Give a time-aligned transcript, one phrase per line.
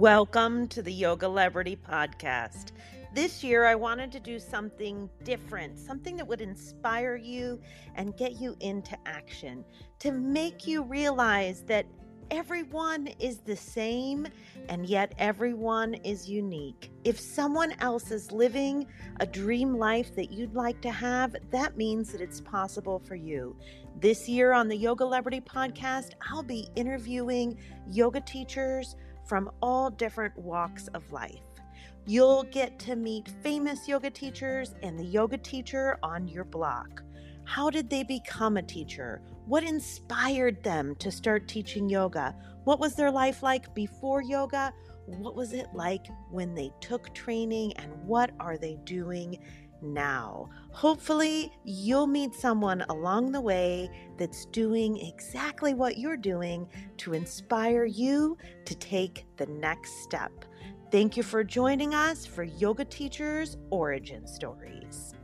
[0.00, 2.72] Welcome to the Yogalebrity Podcast.
[3.14, 7.60] This year, I wanted to do something different, something that would inspire you
[7.96, 9.62] and get you into action,
[9.98, 11.84] to make you realize that
[12.30, 14.26] everyone is the same
[14.70, 16.90] and yet everyone is unique.
[17.04, 18.86] If someone else is living
[19.20, 23.54] a dream life that you'd like to have, that means that it's possible for you.
[24.00, 28.96] This year on the Yogalebrity Podcast, I'll be interviewing yoga teachers
[29.30, 31.44] from all different walks of life.
[32.04, 37.04] You'll get to meet famous yoga teachers and the yoga teacher on your block.
[37.44, 39.22] How did they become a teacher?
[39.46, 42.34] What inspired them to start teaching yoga?
[42.64, 44.72] What was their life like before yoga?
[45.06, 47.74] What was it like when they took training?
[47.76, 49.38] And what are they doing
[49.82, 50.48] now.
[50.72, 57.84] Hopefully, you'll meet someone along the way that's doing exactly what you're doing to inspire
[57.84, 60.32] you to take the next step.
[60.90, 65.14] Thank you for joining us for Yoga Teachers Origin Stories.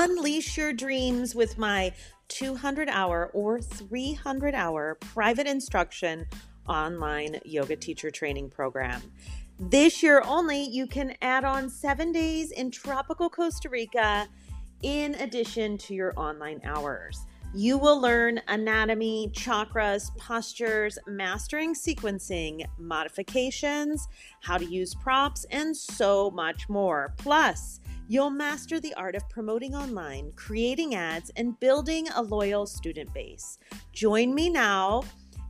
[0.00, 1.92] Unleash your dreams with my
[2.28, 6.24] 200 hour or 300 hour private instruction
[6.68, 9.02] online yoga teacher training program.
[9.58, 14.28] This year only, you can add on seven days in tropical Costa Rica
[14.84, 17.26] in addition to your online hours.
[17.52, 24.06] You will learn anatomy, chakras, postures, mastering sequencing, modifications,
[24.42, 27.14] how to use props, and so much more.
[27.16, 27.77] Plus,
[28.10, 33.58] You'll master the art of promoting online, creating ads, and building a loyal student base.
[33.92, 35.02] Join me now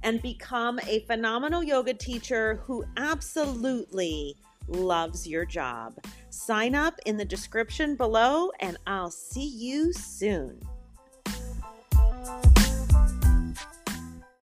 [0.03, 4.35] and become a phenomenal yoga teacher who absolutely
[4.67, 6.01] loves your job.
[6.31, 10.61] Sign up in the description below, and I'll see you soon.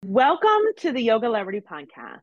[0.04, 2.20] Welcome to the Yogalebrity Podcast.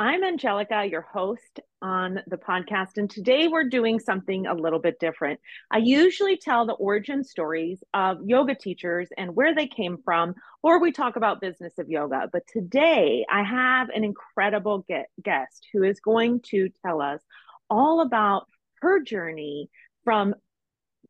[0.00, 5.00] I'm Angelica, your host on the podcast, and today we're doing something a little bit
[5.00, 5.40] different.
[5.72, 10.80] I usually tell the origin stories of yoga teachers and where they came from, or
[10.80, 12.28] we talk about business of yoga.
[12.32, 14.86] But today I have an incredible
[15.24, 17.20] guest who is going to tell us
[17.68, 18.46] all about
[18.82, 19.68] her journey
[20.04, 20.32] from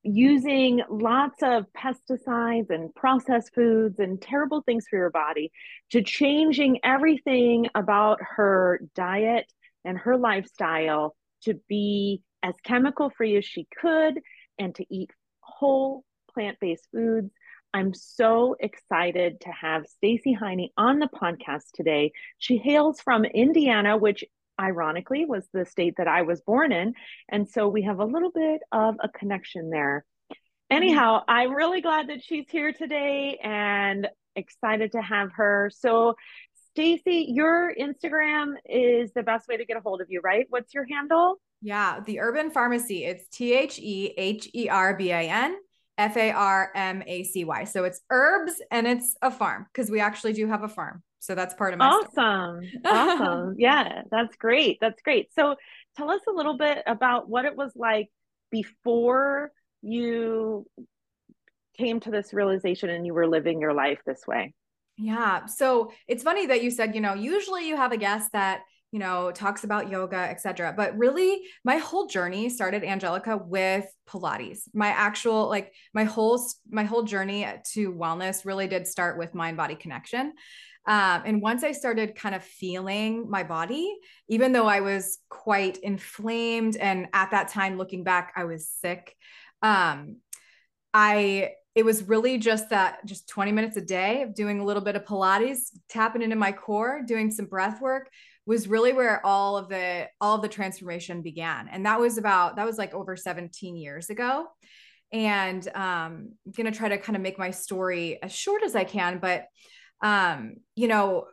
[0.02, 5.50] using lots of pesticides and processed foods and terrible things for your body
[5.90, 9.52] to changing everything about her diet
[9.84, 14.20] and her lifestyle to be as chemical free as she could
[14.58, 15.10] and to eat
[15.40, 17.30] whole plant-based foods.
[17.74, 22.12] I'm so excited to have Stacey Heiny on the podcast today.
[22.38, 24.24] She hails from Indiana, which
[24.60, 26.94] ironically was the state that I was born in.
[27.28, 30.04] And so we have a little bit of a connection there.
[30.70, 31.30] Anyhow, mm-hmm.
[31.30, 35.70] I'm really glad that she's here today and excited to have her.
[35.74, 36.14] So,
[36.72, 40.46] Stacey, your Instagram is the best way to get a hold of you, right?
[40.50, 41.40] What's your handle?
[41.60, 43.06] Yeah, the Herban Farmacy.
[43.06, 45.56] It's T H E H E R B A N
[45.98, 47.64] F A R M A C Y.
[47.64, 51.02] So it's herbs and it's a farm because we actually do have a farm.
[51.18, 52.60] So that's part of my awesome.
[52.84, 53.56] awesome.
[53.58, 54.78] Yeah, that's great.
[54.80, 55.32] That's great.
[55.34, 55.56] So
[55.96, 58.08] tell us a little bit about what it was like
[58.50, 59.50] before
[59.82, 60.66] you
[61.76, 64.54] came to this realization and you were living your life this way.
[64.96, 65.46] Yeah.
[65.46, 68.98] So it's funny that you said, you know, usually you have a guest that you
[68.98, 74.88] know talks about yoga etc but really my whole journey started angelica with pilates my
[74.88, 79.74] actual like my whole my whole journey to wellness really did start with mind body
[79.74, 80.32] connection
[80.86, 83.94] um, and once I started kind of feeling my body,
[84.26, 89.14] even though I was quite inflamed, and at that time, looking back, I was sick.
[89.60, 90.16] Um,
[90.94, 94.82] I it was really just that just 20 minutes a day of doing a little
[94.82, 98.10] bit of Pilates, tapping into my core, doing some breath work
[98.46, 101.68] was really where all of the all of the transformation began.
[101.70, 104.46] And that was about that was like over 17 years ago.
[105.12, 108.82] And um, I'm gonna try to kind of make my story as short as I
[108.82, 109.44] can, but
[110.02, 111.26] um, you know,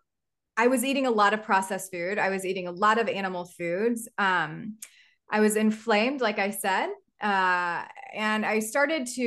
[0.56, 2.20] I was eating a lot of processed food.
[2.20, 4.08] I was eating a lot of animal foods.
[4.20, 4.76] Um,
[5.28, 6.90] I was inflamed, like I said.
[7.22, 7.84] Uh,
[8.14, 9.22] and I started to,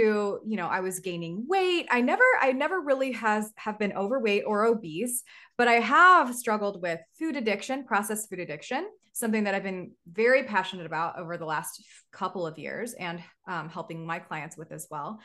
[0.47, 1.87] you know, I was gaining weight.
[1.91, 5.23] I never, I never really has have been overweight or obese,
[5.57, 10.45] but I have struggled with food addiction, processed food addiction, something that I've been very
[10.45, 11.83] passionate about over the last
[12.13, 15.21] couple of years and um, helping my clients with as well.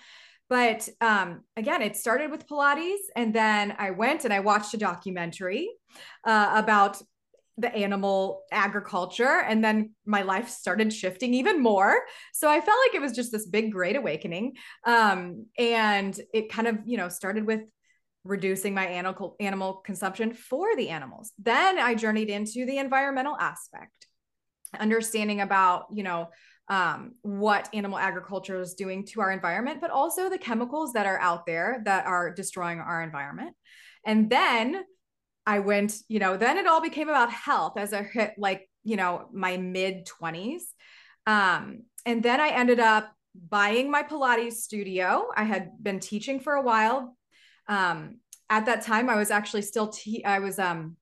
[0.50, 2.98] But um, again, it started with Pilates.
[3.16, 5.69] And then I went and I watched a documentary
[6.25, 7.01] uh, about
[7.57, 12.01] the animal agriculture and then my life started shifting even more.
[12.33, 14.53] So i felt like it was just this big great awakening.
[14.85, 17.61] Um, and it kind of you know started with
[18.23, 21.31] reducing my animal animal consumption for the animals.
[21.38, 24.07] Then i journeyed into the environmental aspect
[24.79, 26.29] understanding about you know
[26.69, 31.19] um, what animal agriculture is doing to our environment but also the chemicals that are
[31.19, 33.56] out there that are destroying our environment.
[34.06, 34.83] And then
[35.45, 38.95] I went, you know, then it all became about health as I hit like, you
[38.95, 40.62] know, my mid 20s.
[41.28, 43.12] Um, and then I ended up
[43.50, 45.28] buying my Pilates studio.
[45.36, 47.18] I had been teaching for a while.
[47.68, 48.19] Um,
[48.50, 50.98] at that time, I was actually still, te- I was, um,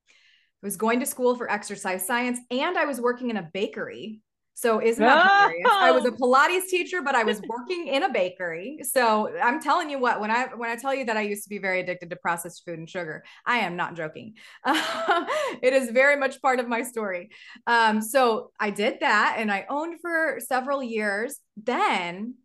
[0.63, 4.21] I was going to school for exercise science and I was working in a bakery
[4.61, 5.47] so isn't that oh.
[5.47, 5.67] hilarious?
[5.71, 8.77] I was a Pilates teacher, but I was working in a bakery.
[8.83, 11.49] So I'm telling you what, when I when I tell you that I used to
[11.49, 14.35] be very addicted to processed food and sugar, I am not joking.
[14.67, 17.31] it is very much part of my story.
[17.65, 21.39] Um, so I did that, and I owned for several years.
[21.57, 22.35] Then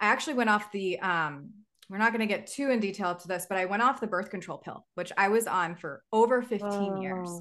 [0.00, 0.98] I actually went off the.
[1.00, 1.50] Um,
[1.90, 4.08] we're not going to get too in detail to this, but I went off the
[4.08, 7.00] birth control pill, which I was on for over 15 oh.
[7.00, 7.40] years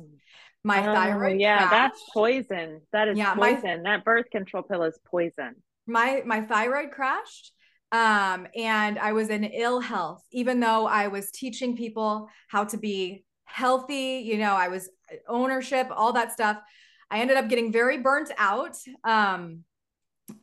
[0.66, 1.72] my oh, thyroid yeah crashed.
[1.72, 2.82] that's poison.
[2.92, 3.84] That is yeah, poison.
[3.84, 5.56] My, that birth control pill is poison.
[5.88, 7.52] My my thyroid crashed
[7.92, 12.78] um and i was in ill health even though i was teaching people how to
[12.78, 16.58] be healthy you know i was uh, ownership all that stuff.
[17.12, 19.64] I ended up getting very burnt out um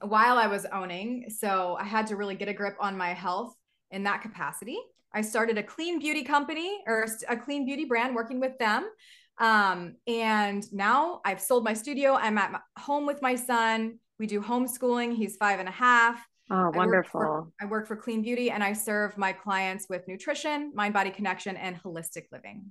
[0.01, 3.55] while i was owning so i had to really get a grip on my health
[3.91, 4.79] in that capacity.
[5.13, 8.89] I started a clean beauty company or a clean beauty brand working with them
[9.39, 12.15] um, and now I've sold my studio.
[12.15, 13.99] I'm at my home with my son.
[14.19, 15.15] We do homeschooling.
[15.15, 16.25] He's five and a half.
[16.51, 17.21] Oh, wonderful.
[17.21, 20.73] I work, for, I work for Clean Beauty and I serve my clients with nutrition,
[20.75, 22.65] mind body connection, and holistic living.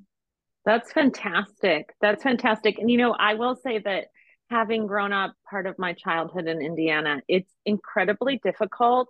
[0.66, 1.94] That's fantastic.
[2.00, 2.78] That's fantastic.
[2.78, 4.08] And, you know, I will say that
[4.50, 9.10] having grown up part of my childhood in Indiana, it's incredibly difficult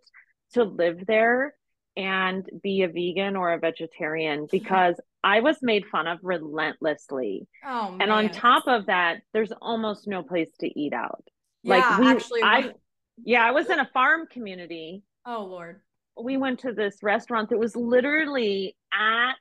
[0.53, 1.53] to live there
[1.97, 7.47] and be a vegan or a vegetarian because I was made fun of relentlessly.
[7.65, 11.23] Oh, and on top of that, there's almost no place to eat out.
[11.63, 12.71] Yeah, like we, actually, I,
[13.23, 15.03] yeah, I was in a farm community.
[15.25, 15.81] Oh Lord.
[16.21, 19.33] We went to this restaurant that was literally at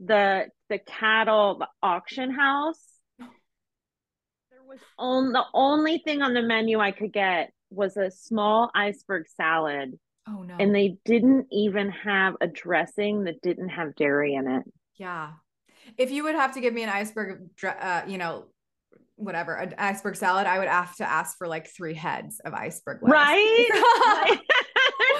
[0.00, 2.80] the the cattle the auction house.
[3.18, 3.28] There
[4.66, 9.26] was on the only thing on the menu I could get was a small iceberg
[9.36, 10.56] salad Oh no.
[10.58, 14.64] And they didn't even have a dressing that didn't have dairy in it.
[14.96, 15.32] Yeah.
[15.96, 18.46] If you would have to give me an iceberg, uh, you know,
[19.14, 23.02] whatever, an iceberg salad, I would have to ask for like three heads of iceberg.
[23.02, 23.12] Lettuce.
[23.12, 24.38] Right.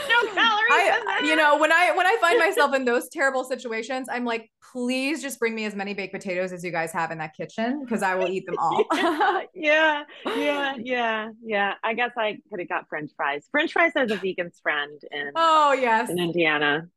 [0.08, 0.70] No calories.
[0.70, 4.50] I, you know, when I when I find myself in those terrible situations, I'm like,
[4.72, 7.82] please just bring me as many baked potatoes as you guys have in that kitchen
[7.84, 8.84] because I will eat them all.
[9.54, 10.02] yeah,
[10.36, 11.74] yeah, yeah, yeah.
[11.82, 13.46] I guess I could have got French fries.
[13.50, 16.88] French fries as a vegan's friend in oh yes in Indiana.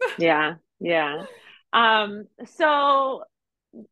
[0.18, 1.24] Yeah, yeah.
[1.72, 3.24] Um, so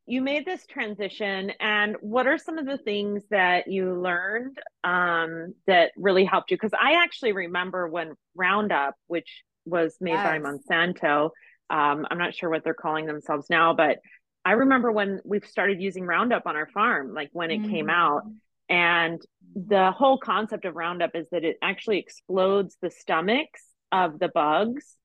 [0.06, 5.54] you made this transition and what are some of the things that you learned um,
[5.66, 10.24] that really helped you because i actually remember when roundup which was made yes.
[10.24, 11.30] by monsanto
[11.70, 13.98] um, i'm not sure what they're calling themselves now but
[14.44, 17.70] i remember when we started using roundup on our farm like when it mm-hmm.
[17.70, 18.22] came out
[18.68, 19.20] and
[19.54, 23.62] the whole concept of roundup is that it actually explodes the stomachs
[23.92, 24.96] of the bugs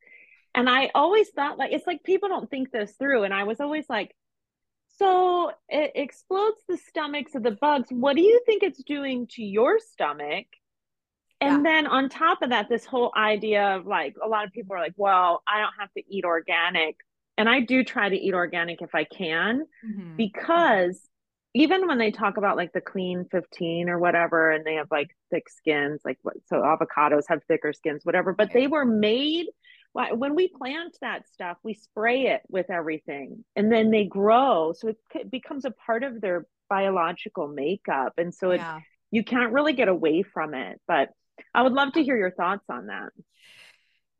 [0.55, 3.59] and i always thought like it's like people don't think this through and i was
[3.59, 4.15] always like
[5.01, 7.88] so it explodes the stomachs of the bugs.
[7.89, 10.46] What do you think it's doing to your stomach?
[11.39, 11.72] And yeah.
[11.72, 14.79] then on top of that, this whole idea of like a lot of people are
[14.79, 16.96] like, well, I don't have to eat organic.
[17.38, 20.17] And I do try to eat organic if I can, mm-hmm.
[20.17, 21.01] because
[21.55, 25.10] even when they talk about like the clean 15 or whatever, and they have like
[25.31, 29.48] thick skins, like what, so avocados have thicker skins, whatever, but they were made
[29.93, 34.74] when we plant that stuff, we spray it with everything and then they grow.
[34.74, 38.13] So it becomes a part of their biological makeup.
[38.17, 38.79] And so it, yeah.
[39.12, 40.79] you can't really get away from it.
[40.88, 41.10] But
[41.53, 43.10] I would love to hear your thoughts on that.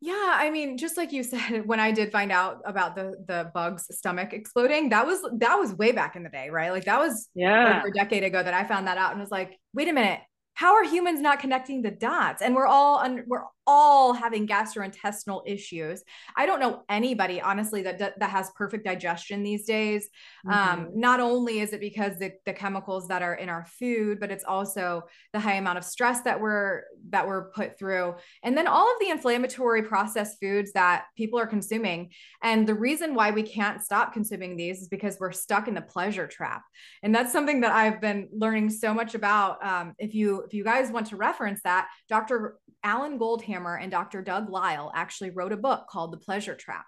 [0.04, 3.50] Yeah, I mean, just like you said, when I did find out about the the
[3.54, 6.72] bug's stomach exploding, that was that was way back in the day, right?
[6.72, 9.30] Like that was yeah over a decade ago that I found that out and was
[9.30, 10.20] like, wait a minute,
[10.54, 12.42] how are humans not connecting the dots?
[12.42, 16.02] And we're all un- we're all having gastrointestinal issues.
[16.36, 20.08] I don't know anybody, honestly, that that has perfect digestion these days.
[20.46, 20.72] Um, mm-hmm.
[20.72, 24.30] Um, not only is it because the, the chemicals that are in our food, but
[24.30, 25.02] it's also
[25.32, 28.98] the high amount of stress that we're that we're put through, and then all of
[29.00, 32.10] the inflammatory processed foods that people are consuming.
[32.42, 35.82] And the reason why we can't stop consuming these is because we're stuck in the
[35.82, 36.62] pleasure trap,
[37.02, 39.64] and that's something that I've been learning so much about.
[39.64, 42.56] Um, if you if you guys want to reference that, Dr.
[42.84, 43.18] Alan
[43.52, 44.22] Goldhamer and Dr.
[44.22, 46.84] Doug Lisle actually wrote a book called The Pleasure Trap.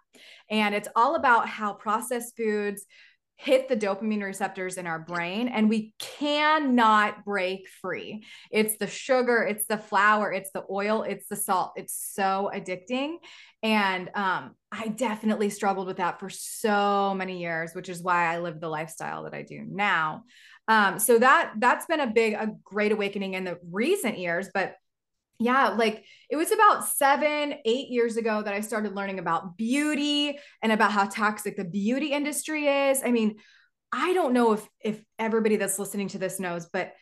[0.51, 2.85] And it's all about how processed foods
[3.37, 8.25] hit the dopamine receptors in our brain and we cannot break free.
[8.53, 11.73] It's the sugar, it's the flour, it's the oil, it's the salt.
[11.75, 13.17] It's so addicting.
[13.63, 18.39] And um, I definitely struggled with that for so many years, which is why I
[18.39, 20.25] live the lifestyle that I do now.
[20.69, 24.49] Um, so that that's been a big, a great awakening in the recent years.
[24.55, 24.77] But
[25.39, 30.39] yeah, like it was about seven, eight years ago that I started learning about beauty
[30.63, 33.03] and about how toxic the beauty industry is.
[33.05, 33.37] I mean,
[33.93, 36.93] I don't know if if everybody that's listening to this knows, but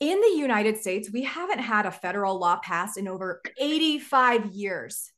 [0.00, 5.10] in the United States, we haven't had a federal law passed in over 85 years.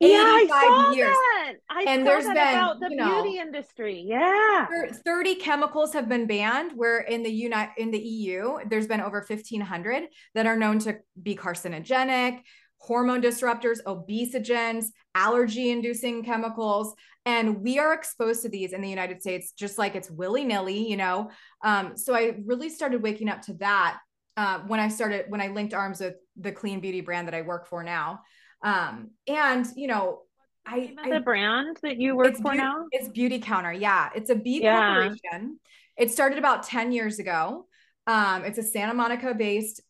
[0.00, 1.08] Yeah, I saw years.
[1.08, 1.52] that.
[1.70, 4.04] I and there's been, about the you know, beauty industry.
[4.06, 4.66] Yeah.
[5.04, 9.24] 30 chemicals have been banned where in the United in the EU there's been over
[9.26, 12.40] 1500 that are known to be carcinogenic,
[12.76, 16.94] hormone disruptors, obesogens, allergy inducing chemicals
[17.26, 20.96] and we are exposed to these in the United States just like it's willy-nilly, you
[20.96, 21.30] know.
[21.62, 23.98] Um, so I really started waking up to that
[24.36, 27.42] uh, when I started when I linked arms with the clean beauty brand that I
[27.42, 28.20] work for now.
[28.62, 30.22] Um, and you know,
[30.66, 32.86] I, I the brand that you work for be- now?
[32.90, 33.78] It's Beautycounter.
[33.78, 34.94] Yeah, it's a B yeah.
[34.94, 35.60] corporation.
[35.96, 37.66] It started about 10 years ago.
[38.06, 39.80] Um, it's a Santa Monica based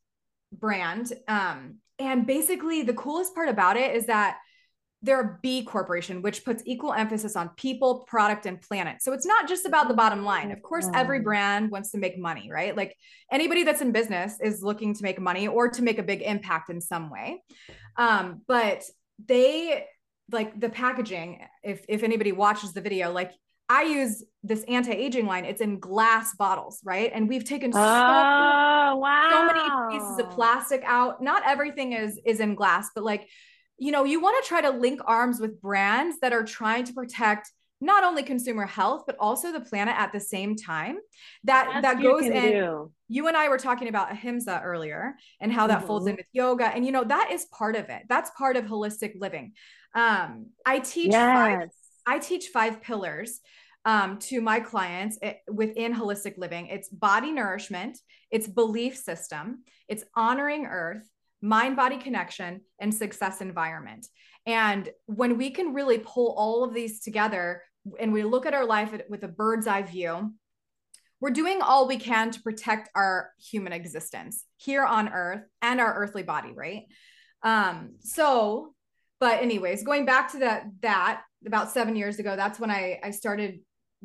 [0.53, 1.13] brand.
[1.27, 4.39] Um, and basically the coolest part about it is that
[5.07, 9.01] they're a B corporation, which puts equal emphasis on people, product, and planet.
[9.01, 10.51] So it's not just about the bottom line.
[10.51, 12.77] Of course, every brand wants to make money, right?
[12.77, 12.97] Like
[13.31, 16.71] anybody that's in business is looking to make money or to make a big impact
[16.71, 17.43] in some way.
[17.97, 18.83] Um, but
[19.25, 19.87] they
[20.33, 23.33] like the packaging, if if anybody watches the video, like
[23.69, 25.45] I use this anti-aging line.
[25.45, 27.11] It's in glass bottles, right?
[27.13, 29.29] And we've taken so, oh, wow.
[29.31, 31.23] so many pieces of plastic out.
[31.23, 33.29] Not everything is is in glass, but like
[33.79, 36.93] you know, you want to try to link arms with brands that are trying to
[36.93, 40.97] protect not only consumer health but also the planet at the same time
[41.45, 42.91] that that goes in do.
[43.09, 45.87] you and i were talking about ahimsa earlier and how that mm-hmm.
[45.87, 48.65] folds in with yoga and you know that is part of it that's part of
[48.65, 49.53] holistic living
[49.95, 51.37] um i teach yes.
[51.37, 51.69] five
[52.07, 53.41] i teach five pillars
[53.85, 57.99] um, to my clients it, within holistic living it's body nourishment
[58.33, 61.09] it's belief system it's honoring earth
[61.43, 64.07] mind body connection, and success environment.
[64.47, 67.63] And when we can really pull all of these together
[67.99, 70.33] and we look at our life with a bird's eye view,
[71.21, 75.95] we're doing all we can to protect our human existence here on earth and our
[75.95, 76.83] earthly body, right?
[77.43, 78.75] Um, so,
[79.19, 83.13] but anyways, going back to that, that about seven years ago, that's when I, I
[83.13, 83.61] started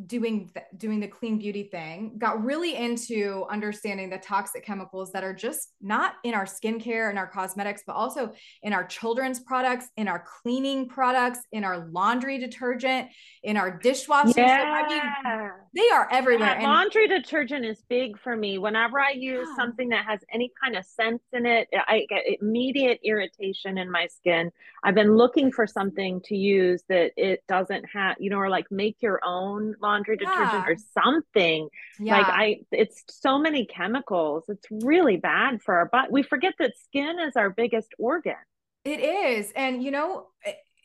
[0.08, 5.22] doing th- doing the clean beauty thing got really into understanding the toxic chemicals that
[5.22, 8.32] are just not in our skincare and our cosmetics but also
[8.64, 13.10] in our children's products in our cleaning products in our laundry detergent
[13.44, 14.86] in our dishwasher yeah.
[14.86, 19.12] I mean, they are everywhere yeah, and laundry detergent is big for me whenever i
[19.12, 19.56] use yeah.
[19.62, 24.08] something that has any kind of scent in it i get immediate irritation in my
[24.08, 24.52] skin
[24.86, 28.72] i've been looking for something to use that it doesn't have you know or like
[28.72, 31.70] make your own laundry detergent or something.
[32.00, 32.18] Yeah.
[32.18, 34.46] Like I it's so many chemicals.
[34.48, 36.10] It's really bad for our body.
[36.12, 38.36] We forget that skin is our biggest organ.
[38.84, 39.52] It is.
[39.56, 40.28] And you know,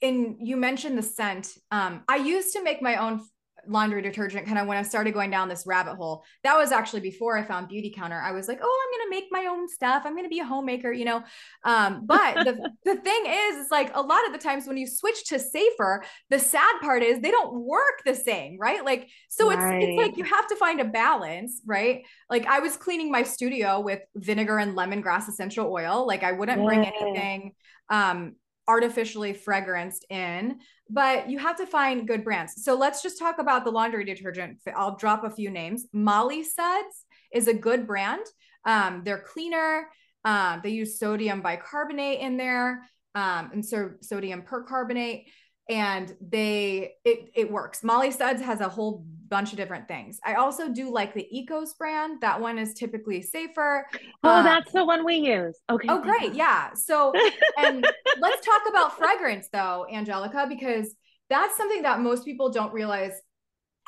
[0.03, 1.57] and you mentioned the scent.
[1.71, 3.23] Um, I used to make my own
[3.69, 6.25] laundry detergent kind of when I started going down this rabbit hole.
[6.43, 8.23] That was actually before I found Beautycounter.
[8.23, 10.03] I was like, oh, I'm gonna make my own stuff.
[10.05, 11.23] I'm gonna be a homemaker, you know.
[11.65, 14.87] Um, but the, the thing is, it's like a lot of the times when you
[14.87, 18.85] switch to safer, the sad part is they don't work the same, right?
[18.85, 19.83] Like, so right.
[19.83, 22.05] it's it's like you have to find a balance, right?
[22.31, 26.07] Like I was cleaning my studio with vinegar and lemongrass essential oil.
[26.07, 26.67] Like I wouldn't yeah.
[26.67, 27.53] bring anything
[27.89, 28.35] um
[28.69, 30.59] artificially fragranced in
[30.89, 32.63] but you have to find good brands.
[32.63, 34.59] So let's just talk about the laundry detergent.
[34.77, 35.87] I'll drop a few names.
[35.93, 38.25] Molly Suds is a good brand.
[38.65, 39.89] Um, they're cleaner.
[40.25, 42.83] Um, they use sodium bicarbonate in there
[43.17, 45.29] um, and so sodium percarbonate.
[45.69, 47.83] And they it it works.
[47.83, 50.21] Molly Suds has a whole bunch of different things.
[50.25, 52.21] I also do like the Ecos brand.
[52.21, 53.87] That one is typically safer.
[54.23, 55.59] Oh, um, that's the one we use.
[55.69, 55.89] Okay.
[55.89, 56.35] Oh, great.
[56.35, 56.73] Yeah.
[56.75, 57.13] So,
[57.59, 57.85] and
[58.21, 60.95] let's talk about fragrance though, Angelica, because
[61.29, 63.13] that's something that most people don't realize.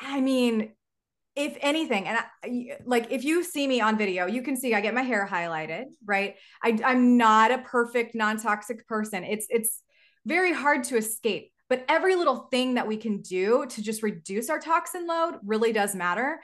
[0.01, 0.71] I mean,
[1.35, 4.81] if anything, and I, like if you see me on video, you can see I
[4.81, 6.35] get my hair highlighted, right?
[6.61, 9.23] I, I'm not a perfect non-toxic person.
[9.23, 9.81] It's it's
[10.25, 14.49] very hard to escape but every little thing that we can do to just reduce
[14.49, 16.41] our toxin load really does matter.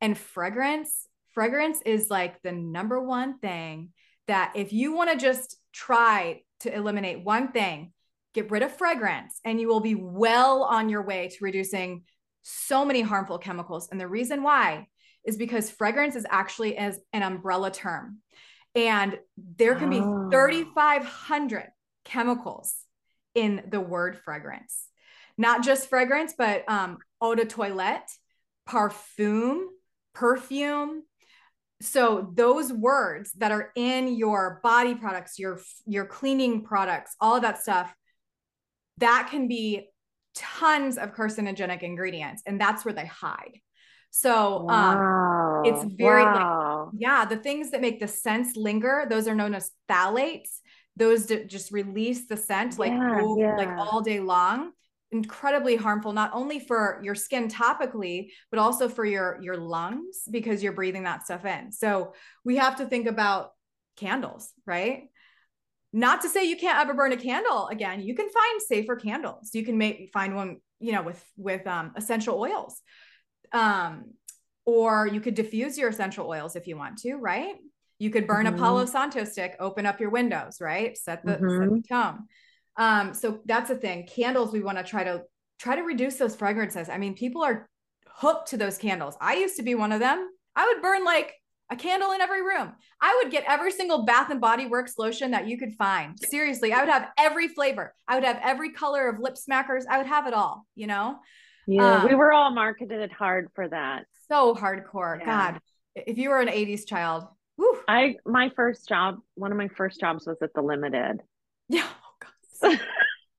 [0.00, 3.90] And fragrance, fragrance is like the number one thing
[4.26, 7.92] that if you want to just try to eliminate one thing,
[8.34, 12.02] get rid of fragrance, and you will be well on your way to reducing
[12.42, 13.88] so many harmful chemicals.
[13.90, 14.88] And the reason why
[15.24, 18.18] is because fragrance is actually as an umbrella term.
[18.74, 20.26] And there can be ah.
[20.26, 20.30] oh.
[20.30, 21.68] 3,500
[22.04, 22.83] chemicals
[23.34, 24.88] in the word fragrance.
[25.36, 28.10] Not just fragrance, but um, eau de toilette,
[28.68, 29.64] parfum,
[30.14, 31.02] perfume.
[31.80, 37.42] So those words that are in your body products, your your cleaning products, all of
[37.42, 37.92] that stuff,
[38.98, 39.88] that can be
[40.34, 43.60] tons of carcinogenic ingredients, and that's where they hide.
[44.10, 45.62] So wow.
[45.64, 46.90] um, it's very wow.
[46.92, 50.60] like, yeah, the things that make the scents linger, those are known as phthalates
[50.96, 53.56] those just release the scent like yeah, all, yeah.
[53.56, 54.72] like all day long.
[55.10, 60.62] Incredibly harmful not only for your skin topically but also for your your lungs because
[60.62, 61.70] you're breathing that stuff in.
[61.70, 63.50] So we have to think about
[63.96, 65.04] candles right?
[65.92, 68.02] Not to say you can't ever burn a candle again.
[68.02, 69.50] You can find safer candles.
[69.52, 72.80] You can make find one you know with with um, essential oils.
[73.52, 74.14] Um
[74.66, 77.54] or you could diffuse your essential oils if you want to right
[77.98, 78.56] you could burn mm-hmm.
[78.56, 80.96] a Palo Santo stick, open up your windows, right?
[80.96, 81.60] Set the, mm-hmm.
[81.60, 82.18] set the tone.
[82.76, 84.06] Um, so that's the thing.
[84.06, 85.22] Candles, we want to try to
[85.58, 86.88] try to reduce those fragrances.
[86.88, 87.68] I mean, people are
[88.08, 89.16] hooked to those candles.
[89.20, 90.28] I used to be one of them.
[90.56, 91.34] I would burn like
[91.70, 92.72] a candle in every room.
[93.00, 96.18] I would get every single Bath and Body Works lotion that you could find.
[96.18, 97.94] Seriously, I would have every flavor.
[98.06, 99.84] I would have every color of lip smackers.
[99.88, 101.16] I would have it all, you know?
[101.66, 104.04] Yeah, um, we were all marketed hard for that.
[104.28, 105.18] So hardcore.
[105.20, 105.24] Yeah.
[105.24, 105.60] God,
[105.94, 107.24] if you were an 80s child,
[107.88, 111.20] I my first job, one of my first jobs was at the Limited.
[111.68, 111.88] Yeah.
[112.62, 112.76] Oh,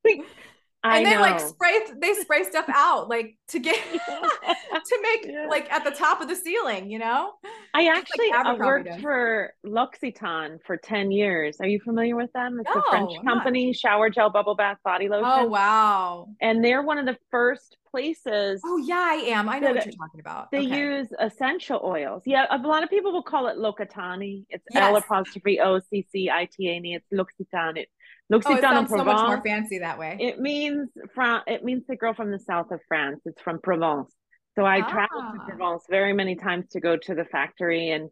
[0.85, 1.21] I and they know.
[1.21, 3.75] like spray they spray stuff out like to get
[4.05, 5.47] to make yeah.
[5.49, 7.33] like at the top of the ceiling, you know.
[7.73, 11.57] I actually uh, like worked for L'Occitane for 10 years.
[11.59, 12.59] Are you familiar with them?
[12.59, 15.25] It's no, a French company, shower gel bubble bath body oh, lotion.
[15.25, 16.27] Oh wow.
[16.39, 18.61] And they're one of the first places.
[18.63, 19.49] Oh yeah, I am.
[19.49, 20.51] I know what you're talking about.
[20.51, 20.79] They okay.
[20.79, 22.23] use essential oils.
[22.25, 24.45] Yeah, a lot of people will call it L'Occitane.
[24.49, 24.83] It's yes.
[24.83, 26.95] L apostrophe O C C I T A N E.
[26.95, 27.77] It's L'Occitane.
[27.77, 27.89] It
[28.29, 30.17] L'Occitane oh, it sounds so much more fancy that way.
[30.19, 33.21] It means from it means the girl from the south of France.
[33.25, 34.13] It's from Provence.
[34.55, 34.89] So I ah.
[34.89, 38.09] traveled to Provence very many times to go to the factory and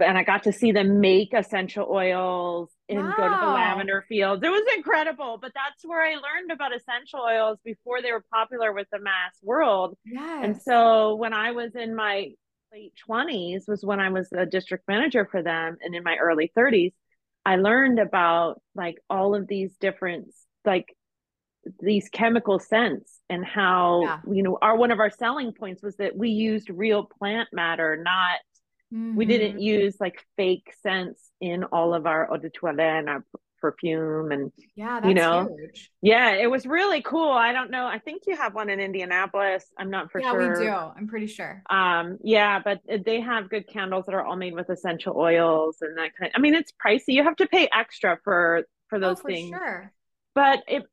[0.00, 3.14] and I got to see them make essential oils and wow.
[3.16, 4.42] go to the lavender fields.
[4.44, 8.72] It was incredible, but that's where I learned about essential oils before they were popular
[8.72, 9.96] with the mass world.
[10.04, 10.44] Yes.
[10.44, 12.32] And so when I was in my
[12.72, 16.52] late 20s was when I was a district manager for them and in my early
[16.56, 16.92] 30s
[17.48, 20.34] I learned about like all of these different
[20.66, 20.94] like
[21.80, 24.18] these chemical scents and how yeah.
[24.30, 27.96] you know our one of our selling points was that we used real plant matter
[27.96, 28.38] not
[28.92, 29.16] mm-hmm.
[29.16, 33.24] we didn't use like fake scents in all of our eau de toilette and our
[33.60, 35.48] perfume and yeah you know.
[35.58, 35.90] huge.
[36.02, 37.30] yeah it was really cool.
[37.30, 37.86] I don't know.
[37.86, 39.64] I think you have one in indianapolis.
[39.78, 40.58] I'm not for yeah, sure.
[40.58, 40.70] we do.
[40.70, 41.62] I'm pretty sure.
[41.70, 45.96] Um yeah but they have good candles that are all made with essential oils and
[45.98, 47.14] that kind of, i mean it's pricey.
[47.14, 49.50] You have to pay extra for for oh, those oh, for things.
[49.50, 49.92] sure.
[50.34, 50.84] but it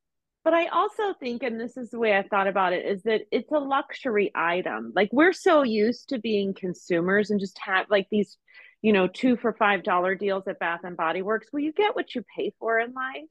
[0.46, 3.22] but I also think, and this is the way I thought about it, is that
[3.32, 4.94] it's a luxury item.
[4.96, 8.38] Like we're so used to being consumers and just have like these
[8.86, 11.48] you know, two for five dollar deals at Bath and Body Works.
[11.52, 13.26] Well, you get what you pay for in life.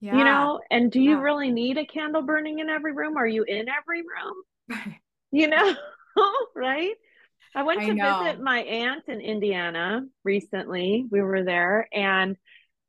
[0.00, 0.16] Yeah.
[0.16, 1.22] You know, and do you yeah.
[1.22, 3.16] really need a candle burning in every room?
[3.16, 4.94] Are you in every room?
[5.32, 5.74] you know,
[6.54, 6.92] right?
[7.52, 11.04] I went to I visit my aunt in Indiana recently.
[11.10, 12.36] We were there and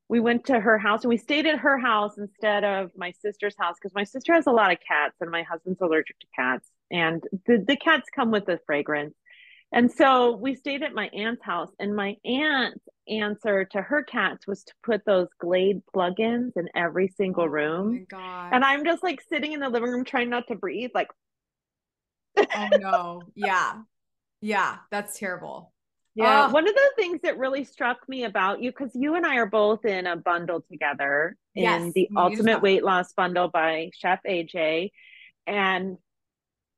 [0.07, 3.55] we went to her house and we stayed at her house instead of my sister's
[3.57, 6.69] house because my sister has a lot of cats and my husband's allergic to cats.
[6.91, 9.15] And the, the cats come with a fragrance.
[9.73, 14.45] And so we stayed at my aunt's house, and my aunt's answer to her cats
[14.47, 18.05] was to put those Glade plugins in every single oh room.
[18.13, 21.09] And I'm just like sitting in the living room trying not to breathe, like,
[22.37, 23.81] oh no, yeah,
[24.41, 25.73] yeah, that's terrible.
[26.15, 26.47] Yeah.
[26.47, 26.53] Oh.
[26.53, 29.47] One of the things that really struck me about you, because you and I are
[29.47, 34.91] both in a bundle together yes, in the Ultimate Weight Loss Bundle by Chef AJ.
[35.47, 35.97] And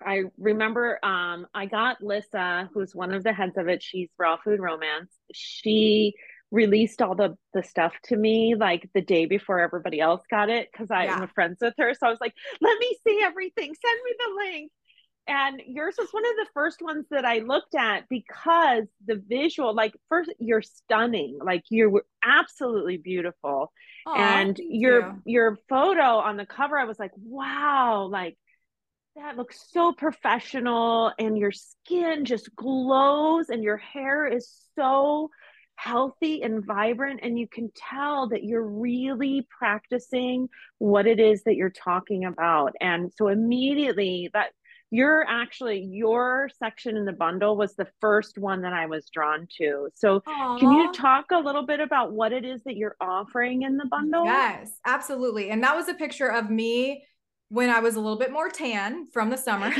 [0.06, 3.82] I remember um, I got Lissa, who's one of the heads of it.
[3.82, 5.12] She's Raw Food Romance.
[5.34, 6.14] She
[6.52, 10.70] released all the the stuff to me like the day before everybody else got it
[10.72, 11.22] because I yeah.
[11.22, 11.94] am friends with her.
[11.94, 13.74] So I was like, let me see everything.
[13.74, 14.72] Send me the link.
[15.28, 19.74] And yours was one of the first ones that I looked at because the visual,
[19.74, 21.40] like first, you're stunning.
[21.44, 23.72] Like you're absolutely beautiful.
[24.08, 25.34] Aww, and your you.
[25.34, 28.38] your photo on the cover, I was like, wow, like
[29.16, 35.30] that looks so professional and your skin just glows and your hair is so
[35.78, 40.48] healthy and vibrant and you can tell that you're really practicing
[40.80, 44.48] what it is that you're talking about and so immediately that
[44.92, 49.48] you're actually your section in the bundle was the first one that I was drawn
[49.58, 49.90] to.
[49.96, 50.60] So Aww.
[50.60, 53.88] can you talk a little bit about what it is that you're offering in the
[53.88, 54.24] bundle?
[54.24, 55.50] Yes, absolutely.
[55.50, 57.04] And that was a picture of me
[57.50, 59.72] when I was a little bit more tan from the summer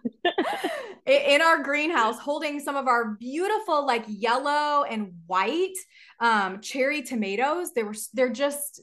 [1.06, 5.76] in our greenhouse, holding some of our beautiful, like yellow and white
[6.20, 7.72] um, cherry tomatoes.
[7.74, 8.82] They were, they're just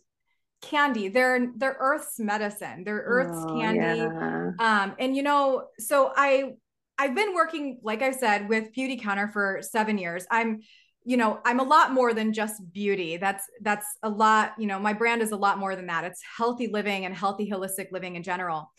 [0.62, 1.08] candy.
[1.08, 2.84] They're, they're Earth's medicine.
[2.84, 4.00] They're Earth's oh, candy.
[4.00, 4.52] Yeah.
[4.60, 6.54] Um, and you know, so I,
[6.98, 10.26] I've been working, like I said, with Beautycounter for seven years.
[10.32, 10.62] I'm
[11.06, 13.18] you know i'm a lot more than just beauty.
[13.18, 16.04] That's that's a lot you know my brand is a lot more than that.
[16.04, 18.72] It's healthy living and healthy holistic living in general.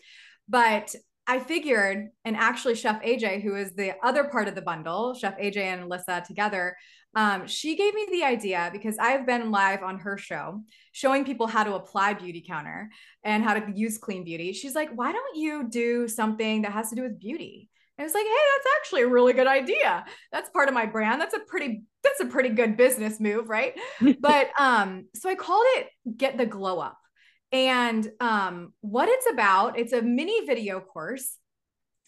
[0.47, 0.93] But
[1.29, 5.37] i figured and actually chef aj who is the other part of the bundle chef
[5.37, 6.75] aj and alyssa together
[7.15, 10.61] um, she gave me the idea because i've been live on her show
[10.93, 12.89] showing people how to apply beauty counter
[13.23, 14.53] and how to use clean beauty.
[14.53, 18.13] She's like why don't you do something that has to do with beauty and was
[18.13, 20.05] like, hey, that's actually a really good idea.
[20.31, 21.19] That's part of my brand.
[21.19, 23.73] That's a pretty that's a pretty good business move, right?
[24.19, 26.97] but um, so I called it Get the Glow Up.
[27.51, 31.37] And um, what it's about, it's a mini video course.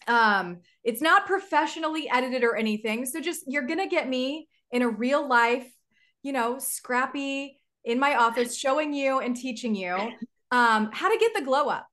[0.06, 3.06] Um, it's not professionally edited or anything.
[3.06, 5.68] So just you're gonna get me in a real life,
[6.22, 9.94] you know, scrappy in my office, showing you and teaching you
[10.50, 11.86] um, how to get the glow up.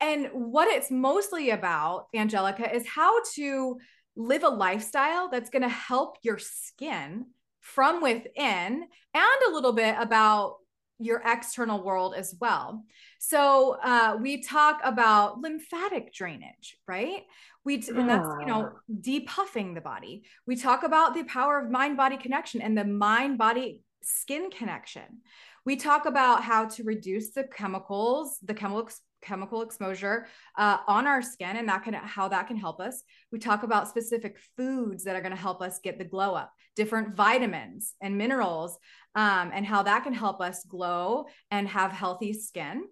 [0.00, 3.78] And what it's mostly about, Angelica, is how to
[4.16, 7.26] live a lifestyle that's going to help your skin
[7.60, 8.84] from within
[9.14, 10.56] and a little bit about
[10.98, 12.84] your external world as well.
[13.20, 17.22] So uh, we talk about lymphatic drainage, right?
[17.64, 18.78] We and that's you know ah.
[19.00, 20.24] depuffing the body.
[20.46, 25.20] We talk about the power of mind body connection and the mind body skin connection.
[25.64, 28.88] We talk about how to reduce the chemicals, the chemical
[29.22, 30.26] chemical exposure
[30.56, 33.02] uh, on our skin and that can how that can help us.
[33.32, 36.52] We talk about specific foods that are going to help us get the glow up
[36.76, 38.78] different vitamins and minerals
[39.16, 42.84] um, and how that can help us glow and have healthy skin.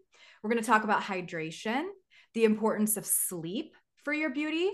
[0.42, 1.84] We're going to talk about hydration
[2.34, 4.70] the importance of sleep for your beauty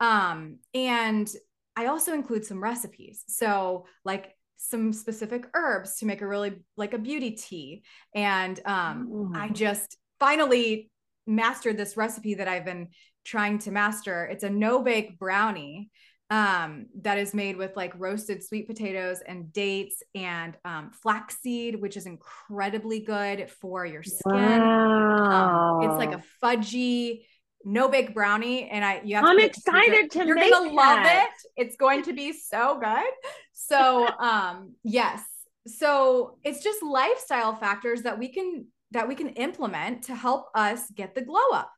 [0.00, 1.30] um, and
[1.76, 3.24] i also include some recipes.
[3.28, 7.82] So like some specific herbs to make a really like a beauty tea.
[8.14, 10.90] And um, i just finally
[11.26, 12.88] mastered this recipe that I've been
[13.24, 14.24] trying to master.
[14.24, 15.90] It's a no bake brownie
[16.30, 21.96] um, that is made with like roasted sweet potatoes and dates and um, flaxseed, which
[21.96, 24.60] is incredibly good for your skin.
[24.60, 25.80] Wow.
[25.80, 27.20] Um, it's like a fudgy
[27.64, 29.24] no bake brownie, and I you have.
[29.24, 30.26] I'm to excited to.
[30.26, 30.74] You're gonna that.
[30.74, 31.30] love it.
[31.56, 33.10] It's going to be so good.
[33.52, 35.22] So, um, yes.
[35.66, 40.90] So it's just lifestyle factors that we can that we can implement to help us
[40.94, 41.72] get the glow up.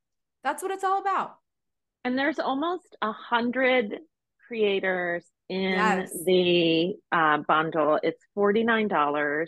[0.45, 1.37] That's what it's all about.
[2.05, 3.99] And there's almost a hundred
[4.47, 6.13] creators in yes.
[6.25, 7.99] the uh, bundle.
[8.03, 9.47] It's $49.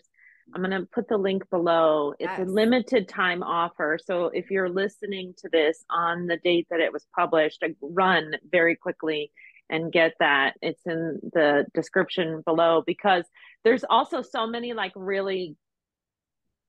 [0.54, 2.14] I'm going to put the link below.
[2.18, 2.40] It's yes.
[2.40, 3.98] a limited time offer.
[4.02, 8.74] So if you're listening to this on the date that it was published, run very
[8.74, 9.30] quickly
[9.70, 10.54] and get that.
[10.62, 13.24] It's in the description below because
[13.64, 15.56] there's also so many like really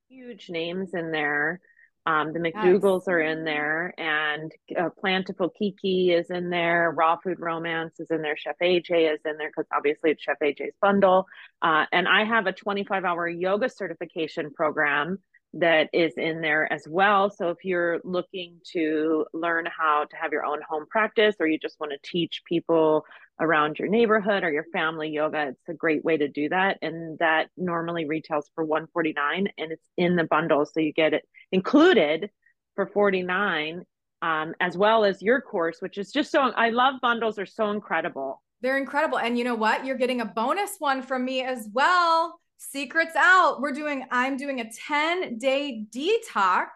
[0.10, 1.62] huge names in there.
[2.06, 6.92] Um, the McDougalls are in there, and uh, Plantiful Kiki is in there.
[6.96, 8.36] Raw Food Romance is in there.
[8.36, 11.28] Chef AJ is in there because obviously it's Chef AJ's bundle.
[11.62, 15.20] Uh, and I have a 25 hour yoga certification program
[15.54, 17.30] that is in there as well.
[17.30, 21.58] So if you're looking to learn how to have your own home practice or you
[21.58, 23.06] just want to teach people
[23.42, 26.78] around your neighborhood or your family yoga, it's a great way to do that.
[26.82, 30.66] And that normally retails for 149 and it's in the bundle.
[30.66, 32.30] So you get it included
[32.76, 33.84] for 49
[34.22, 37.72] um, as well as your course, which is just so I love bundles are so
[37.72, 39.18] incredible They're incredible.
[39.18, 39.86] And you know what?
[39.86, 42.40] You're getting a bonus one from me as well.
[42.62, 43.62] Secrets out.
[43.62, 46.68] We're doing, I'm doing a 10 day detox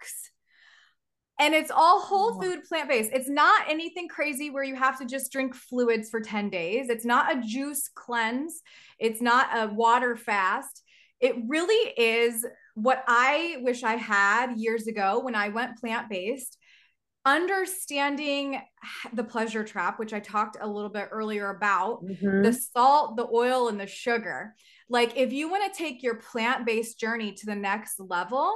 [1.40, 3.12] and it's all whole food plant based.
[3.12, 6.90] It's not anything crazy where you have to just drink fluids for 10 days.
[6.90, 8.62] It's not a juice cleanse.
[8.98, 10.84] It's not a water fast.
[11.20, 16.58] It really is what I wish I had years ago when I went plant based
[17.26, 18.62] understanding
[19.14, 22.44] the pleasure trap, which I talked a little bit earlier about mm-hmm.
[22.44, 24.56] the salt, the oil, and the sugar.
[24.90, 28.54] Like, if you want to take your plant based journey to the next level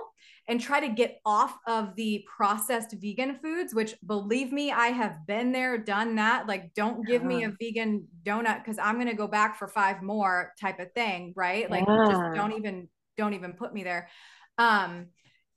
[0.48, 5.26] and try to get off of the processed vegan foods, which believe me, I have
[5.28, 6.48] been there, done that.
[6.48, 7.28] Like, don't give yeah.
[7.28, 10.92] me a vegan donut because I'm going to go back for five more type of
[10.94, 11.34] thing.
[11.36, 11.70] Right.
[11.70, 12.06] Like, yeah.
[12.10, 12.88] just don't even,
[13.18, 14.10] don't even put me there.
[14.58, 15.08] Um,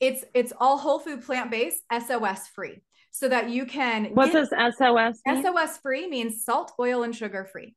[0.00, 4.48] it's it's all whole food plant based sos free so that you can what does
[4.50, 5.42] sos mean?
[5.42, 7.74] sos free means salt oil and sugar free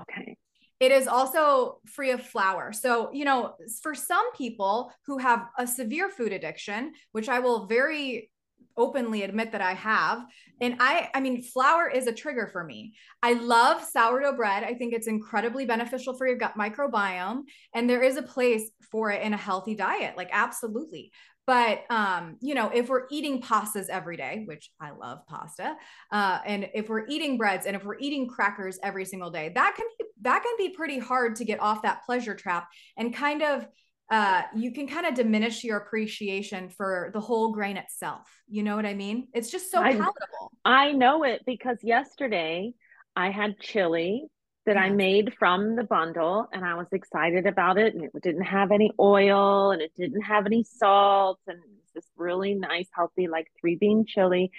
[0.00, 0.36] okay
[0.82, 2.72] it is also free of flour.
[2.72, 7.66] So, you know, for some people who have a severe food addiction, which I will
[7.66, 8.32] very
[8.76, 10.24] openly admit that I have,
[10.60, 12.94] and I I mean, flour is a trigger for me.
[13.22, 14.64] I love sourdough bread.
[14.64, 17.42] I think it's incredibly beneficial for your gut microbiome
[17.74, 20.16] and there is a place for it in a healthy diet.
[20.16, 21.12] Like absolutely.
[21.46, 25.74] But um, you know, if we're eating pastas every day, which I love pasta,
[26.10, 29.74] uh, and if we're eating breads and if we're eating crackers every single day, that
[29.76, 33.42] can be that can be pretty hard to get off that pleasure trap and kind
[33.42, 33.66] of
[34.10, 38.28] uh, you can kind of diminish your appreciation for the whole grain itself.
[38.46, 39.28] You know what I mean?
[39.32, 40.52] It's just so palatable.
[40.64, 42.72] I, I know it because yesterday
[43.16, 44.26] I had chili
[44.66, 47.94] that I made from the bundle and I was excited about it.
[47.94, 51.40] And it didn't have any oil and it didn't have any salt.
[51.46, 54.52] And it was this really nice, healthy, like three bean chili.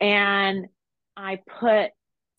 [0.00, 0.66] And
[1.16, 1.90] I put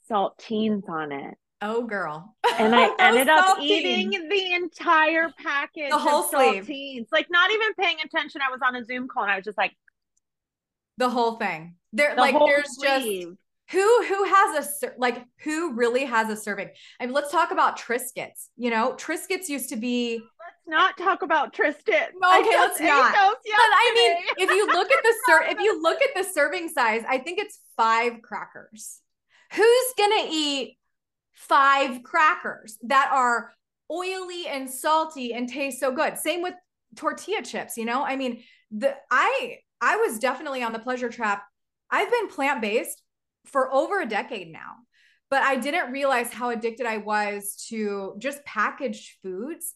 [0.10, 1.36] saltines on it.
[1.62, 2.36] Oh, girl.
[2.58, 3.64] And I ended up saltines.
[3.64, 5.90] eating the entire package.
[5.90, 6.66] The whole sleeve.
[6.66, 7.08] Saltines.
[7.12, 8.42] Like, not even paying attention.
[8.48, 9.76] I was on a Zoom call and I was just like,
[10.98, 11.76] the whole thing.
[11.92, 13.30] There, the like, there's sleeve.
[13.30, 13.38] just
[13.72, 16.70] who who has a like who really has a serving?
[17.00, 18.94] I mean, let's talk about triscuits you know?
[18.94, 22.10] Triscuits used to be let's not talk about triscuits.
[22.40, 23.14] Okay let's not.
[23.14, 26.70] but i mean if you look at the ser- if you look at the serving
[26.70, 29.02] size i think it's five crackers.
[29.54, 30.78] Who's gonna eat
[31.34, 33.54] five crackers that are
[33.92, 36.18] oily and salty and taste so good?
[36.18, 36.56] Same with
[36.96, 38.04] tortilla chips you know?
[38.04, 41.44] I mean the i i was definitely on the pleasure trap.
[41.92, 43.02] I've been plant-based
[43.52, 44.76] for over a decade now.
[45.30, 49.76] But I didn't realize how addicted I was to just packaged foods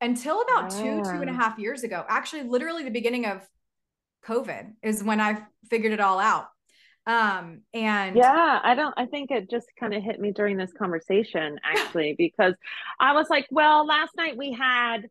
[0.00, 2.04] until about two, two and a half years ago.
[2.08, 3.46] Actually, literally the beginning of
[4.26, 6.46] COVID is when I figured it all out.
[7.06, 10.72] Um, and yeah, I don't, I think it just kind of hit me during this
[10.72, 12.54] conversation actually, because
[12.98, 15.08] I was like, well, last night we had,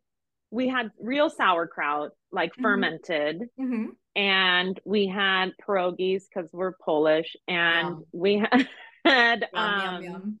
[0.52, 2.62] we had real sauerkraut, like mm-hmm.
[2.62, 3.42] fermented.
[3.60, 8.04] Mm-hmm and we had pierogies because we're Polish, and yum.
[8.12, 8.44] we
[9.04, 10.40] had yum, um, yum,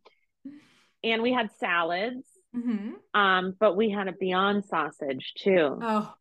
[1.04, 2.24] and we had salads.
[2.54, 3.18] Mm-hmm.
[3.18, 5.78] Um, but we had a Beyond sausage too.
[5.80, 6.12] Oh,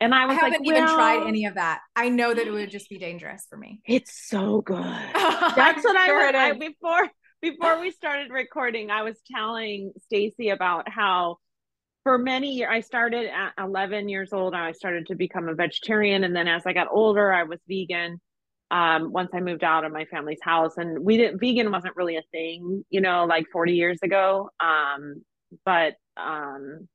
[0.00, 1.80] and I was I haven't like, even well, tried any of that.
[1.94, 3.80] I know that it would just be dangerous for me.
[3.86, 4.76] It's so good.
[5.14, 7.10] That's what sure I was I, before
[7.40, 8.90] before we started recording.
[8.90, 11.38] I was telling Stacey about how
[12.04, 16.22] for many years i started at 11 years old i started to become a vegetarian
[16.22, 18.20] and then as i got older i was vegan
[18.70, 22.16] um, once i moved out of my family's house and we didn't vegan wasn't really
[22.16, 25.22] a thing you know like 40 years ago um,
[25.64, 26.88] but um,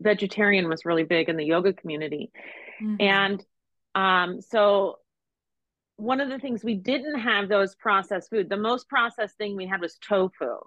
[0.00, 2.32] vegetarian was really big in the yoga community
[2.82, 2.96] mm-hmm.
[3.00, 3.44] and
[3.94, 4.96] um, so
[5.96, 9.66] one of the things we didn't have those processed food the most processed thing we
[9.66, 10.58] had was tofu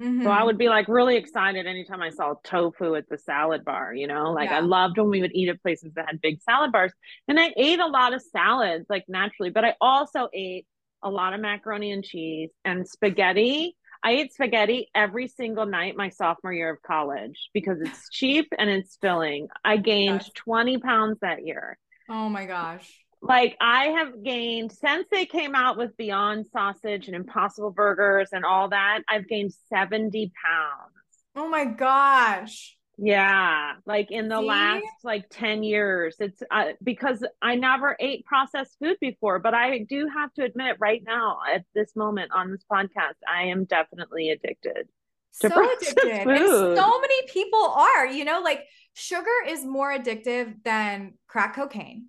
[0.00, 0.22] Mm-hmm.
[0.22, 3.92] So I would be like really excited anytime I saw tofu at the salad bar,
[3.92, 4.58] you know, like yeah.
[4.58, 6.92] I loved when we would eat at places that had big salad bars.
[7.26, 10.66] And I ate a lot of salads like naturally, but I also ate
[11.02, 13.76] a lot of macaroni and cheese and spaghetti.
[14.02, 18.70] I ate spaghetti every single night my sophomore year of college because it's cheap and
[18.70, 19.48] it's filling.
[19.64, 21.76] I gained 20 pounds that year.
[22.08, 22.88] Oh my gosh
[23.20, 28.44] like I have gained since they came out with Beyond Sausage and Impossible Burgers and
[28.44, 30.92] all that, I've gained 70 pounds.
[31.34, 32.76] Oh my gosh.
[33.00, 34.46] Yeah, like in the See?
[34.46, 36.16] last like 10 years.
[36.18, 40.76] It's uh, because I never ate processed food before, but I do have to admit
[40.80, 44.88] right now at this moment on this podcast, I am definitely addicted.
[45.30, 46.24] so addicted.
[46.24, 46.28] Food.
[46.28, 52.06] And so many people are, you know, like sugar is more addictive than crack cocaine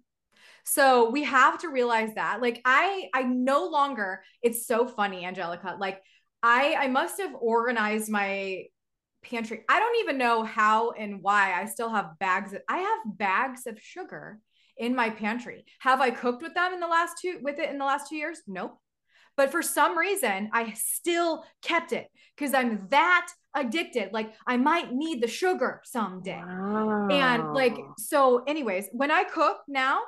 [0.65, 2.41] so we have to realize that.
[2.41, 5.77] Like I I no longer it's so funny, Angelica.
[5.79, 6.01] Like
[6.43, 8.65] I I must have organized my
[9.23, 9.63] pantry.
[9.67, 12.53] I don't even know how and why I still have bags.
[12.53, 14.39] Of, I have bags of sugar
[14.77, 15.65] in my pantry.
[15.79, 18.15] Have I cooked with them in the last two with it in the last two
[18.15, 18.41] years?
[18.47, 18.77] Nope.
[19.35, 24.11] But for some reason, I still kept it because I'm that addicted.
[24.11, 26.41] Like I might need the sugar someday.
[26.45, 27.07] Wow.
[27.09, 29.99] And like, so, anyways, when I cook now,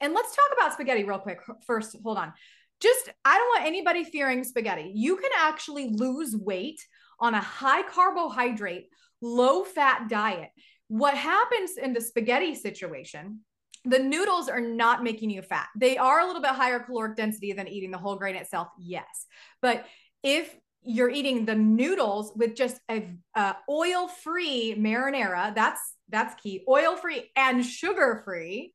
[0.00, 1.96] and let's talk about spaghetti real quick first.
[2.02, 2.32] Hold on.
[2.80, 4.92] Just, I don't want anybody fearing spaghetti.
[4.94, 6.84] You can actually lose weight
[7.18, 8.88] on a high carbohydrate,
[9.22, 10.50] low fat diet.
[10.88, 13.40] What happens in the spaghetti situation
[13.86, 15.68] the noodles are not making you fat.
[15.76, 19.26] They are a little bit higher caloric density than eating the whole grain itself, yes.
[19.62, 19.86] But
[20.24, 26.64] if you're eating the noodles with just a, a oil-free marinara, that's that's key.
[26.68, 28.72] Oil-free and sugar-free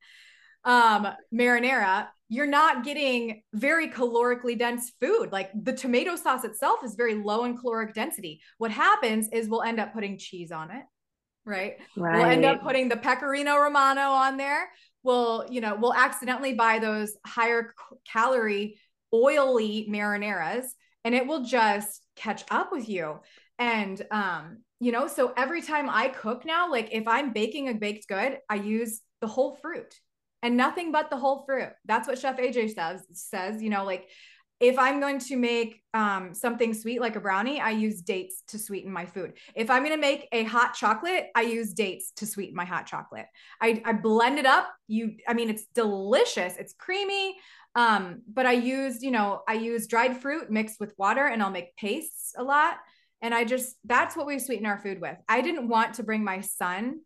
[0.63, 5.31] um marinara, you're not getting very calorically dense food.
[5.31, 8.41] Like the tomato sauce itself is very low in caloric density.
[8.57, 10.83] What happens is we'll end up putting cheese on it
[11.45, 11.77] right?
[11.97, 12.17] right?
[12.17, 14.69] We'll end up putting the pecorino romano on there
[15.03, 17.73] We'll, you know we'll accidentally buy those higher
[18.07, 18.77] calorie
[19.13, 20.65] oily marinaras
[21.03, 23.19] and it will just catch up with you
[23.57, 27.73] and um you know so every time i cook now like if i'm baking a
[27.73, 29.93] baked good i use the whole fruit
[30.43, 34.07] and nothing but the whole fruit that's what chef aj says says you know like
[34.61, 38.59] if I'm going to make um, something sweet like a brownie, I use dates to
[38.59, 39.33] sweeten my food.
[39.55, 42.85] If I'm going to make a hot chocolate, I use dates to sweeten my hot
[42.85, 43.25] chocolate.
[43.59, 44.71] I, I blend it up.
[44.87, 46.57] You, I mean, it's delicious.
[46.57, 47.37] It's creamy.
[47.73, 51.49] Um, but I use, you know, I use dried fruit mixed with water and I'll
[51.49, 52.75] make pastes a lot.
[53.23, 55.17] And I just, that's what we sweeten our food with.
[55.27, 56.99] I didn't want to bring my son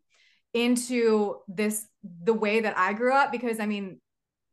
[0.56, 1.86] into this
[2.24, 4.00] the way that I grew up because I mean,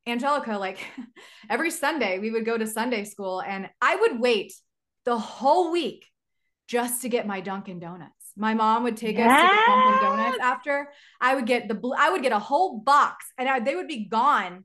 [0.06, 0.78] Angelica, like
[1.48, 4.52] every Sunday, we would go to Sunday school and I would wait
[5.04, 6.04] the whole week
[6.66, 8.12] just to get my Dunkin' Donuts.
[8.36, 9.30] My mom would take yes.
[9.30, 10.88] us to the Dunkin' Donuts after.
[11.20, 14.08] I would get the I would get a whole box and I, they would be
[14.08, 14.64] gone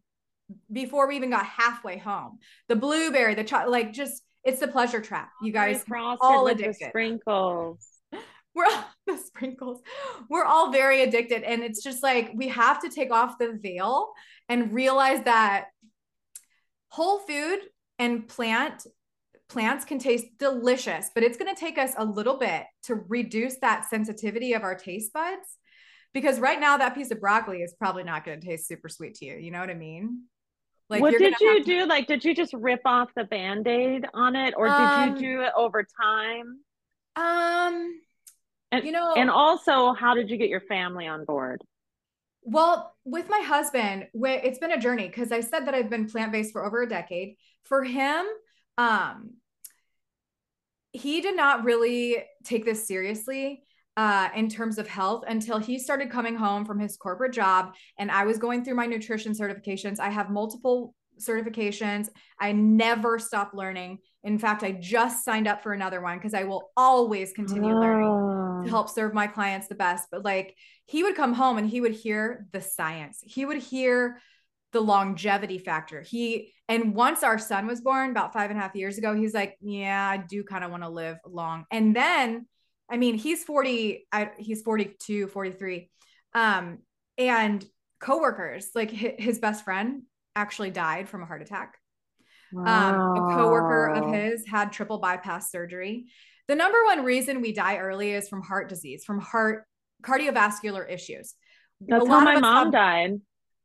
[0.72, 2.40] before we even got halfway home.
[2.68, 5.30] The blueberry, the chocolate, like just it's the pleasure trap.
[5.44, 5.84] You guys
[6.20, 6.88] all addicted.
[6.88, 7.97] sprinkles.
[8.58, 9.82] We're all, the sprinkles.
[10.30, 14.12] We're all very addicted and it's just like we have to take off the veil
[14.50, 15.68] and realize that
[16.90, 17.60] whole food
[18.00, 18.86] and plant
[19.50, 23.58] plants can taste delicious, but it's going to take us a little bit to reduce
[23.60, 25.58] that sensitivity of our taste buds
[26.14, 29.16] because right now that piece of broccoli is probably not going to taste super sweet
[29.16, 29.38] to you.
[29.38, 30.24] You know what I mean?
[30.90, 31.64] Like what did you to...
[31.64, 31.86] do?
[31.86, 35.36] Like, did you just rip off the band-aid on it or um, did you um,
[35.38, 36.60] do it over time?
[37.16, 38.00] Um,
[38.78, 41.62] and, you know, and also how did you get your family on board?
[42.44, 46.32] Well, with my husband, it's been a journey because I said that I've been plant
[46.32, 47.36] based for over a decade.
[47.64, 48.26] For him,
[48.78, 49.34] um,
[50.94, 53.64] he did not really take this seriously
[53.98, 57.74] uh, in terms of health until he started coming home from his corporate job.
[58.00, 60.00] And I was going through my nutrition certifications.
[60.00, 62.10] I have multiple certifications.
[62.40, 64.00] I never stop learning.
[64.24, 67.80] In fact, I just signed up for another one because I will always continue oh.
[67.80, 70.08] learning to help serve my clients the best.
[70.12, 74.20] But like he would come home and he would hear the science, he would hear
[74.74, 76.02] the longevity factor.
[76.02, 79.34] He, and once our son was born about five and a half years ago, he's
[79.34, 81.66] like, Yeah, I do kind of want to live long.
[81.72, 82.46] And then,
[82.90, 85.90] I mean, he's 40, I, he's 42, 43.
[86.34, 86.80] Um,
[87.18, 87.66] and
[88.00, 90.04] coworkers, like his best friend
[90.38, 91.74] actually died from a heart attack.
[92.54, 92.64] Wow.
[92.64, 96.06] Um, a coworker of his had triple bypass surgery.
[96.48, 99.66] The number one reason we die early is from heart disease, from heart
[100.02, 101.34] cardiovascular issues.
[101.82, 102.72] That's how my mom have...
[102.72, 103.22] died.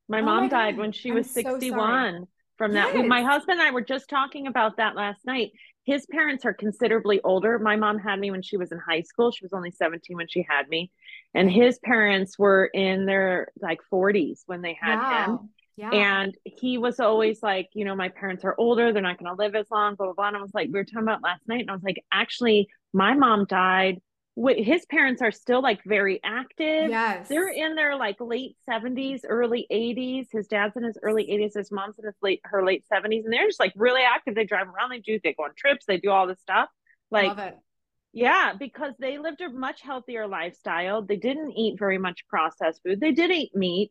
[0.08, 2.94] My oh mom my died when she I'm was 61 so from that.
[2.94, 3.06] Yes.
[3.06, 5.52] My husband and I were just talking about that last night.
[5.84, 7.58] His parents are considerably older.
[7.58, 9.30] My mom had me when she was in high school.
[9.30, 10.90] She was only 17 when she had me.
[11.34, 15.24] And his parents were in their like 40s when they had wow.
[15.24, 15.50] him.
[15.76, 15.90] Yeah.
[15.90, 19.42] And he was always like, you know, my parents are older, they're not going to
[19.42, 20.28] live as long, blah, blah, blah.
[20.28, 22.68] And I was like, we were talking about last night, and I was like, actually,
[22.92, 24.00] my mom died.
[24.34, 26.88] What his parents are still like very active.
[26.88, 27.28] Yes.
[27.28, 30.28] They're in their like late 70s, early 80s.
[30.32, 31.54] His dad's in his early 80s.
[31.54, 33.24] His mom's in his late her late 70s.
[33.24, 34.34] And they're just like really active.
[34.34, 36.70] They drive around, they do, they go on trips, they do all this stuff.
[37.10, 37.36] Like
[38.14, 41.02] yeah, because they lived a much healthier lifestyle.
[41.02, 43.00] They didn't eat very much processed food.
[43.00, 43.90] They did eat meat.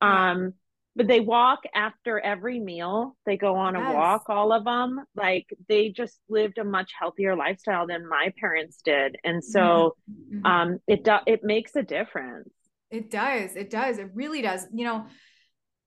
[0.00, 0.54] Um,
[1.00, 3.16] but they walk after every meal.
[3.24, 3.84] They go on yes.
[3.86, 5.02] a walk, all of them.
[5.16, 9.16] Like they just lived a much healthier lifestyle than my parents did.
[9.24, 10.44] And so mm-hmm.
[10.44, 12.50] um it do- it makes a difference.
[12.90, 13.56] It does.
[13.56, 13.96] It does.
[13.96, 14.66] It really does.
[14.74, 15.06] You know,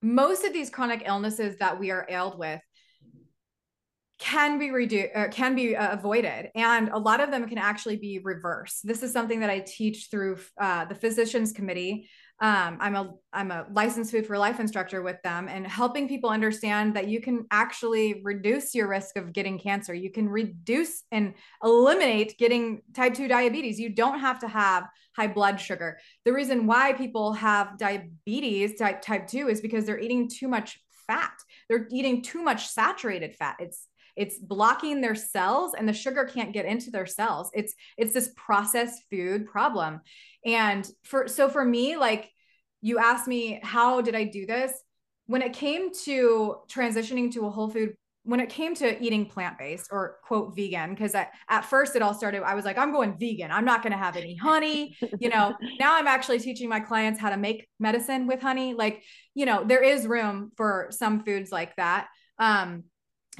[0.01, 2.61] most of these chronic illnesses that we are ailed with
[4.17, 7.97] can be reduced uh, can be uh, avoided and a lot of them can actually
[7.97, 12.07] be reversed this is something that i teach through uh, the physicians committee
[12.39, 16.29] um, i'm a i'm a licensed food for life instructor with them and helping people
[16.29, 19.93] understand that you can actually reduce your risk of getting cancer.
[19.93, 23.79] You can reduce and eliminate getting type 2 diabetes.
[23.79, 25.99] You don't have to have high blood sugar.
[26.25, 30.79] The reason why people have diabetes type, type 2 is because they're eating too much
[31.07, 31.33] fat.
[31.69, 33.57] They're eating too much saturated fat.
[33.59, 37.49] It's it's blocking their cells and the sugar can't get into their cells.
[37.53, 40.01] It's it's this processed food problem.
[40.45, 42.29] And for so for me like
[42.81, 44.71] you asked me how did i do this?
[45.25, 47.93] When it came to transitioning to a whole food
[48.25, 52.41] when it came to eating plant-based or quote vegan because at first it all started
[52.43, 53.51] i was like i'm going vegan.
[53.51, 54.95] I'm not going to have any honey.
[55.19, 58.73] You know now i'm actually teaching my clients how to make medicine with honey.
[58.73, 59.03] Like
[59.33, 62.07] you know there is room for some foods like that.
[62.39, 62.83] Um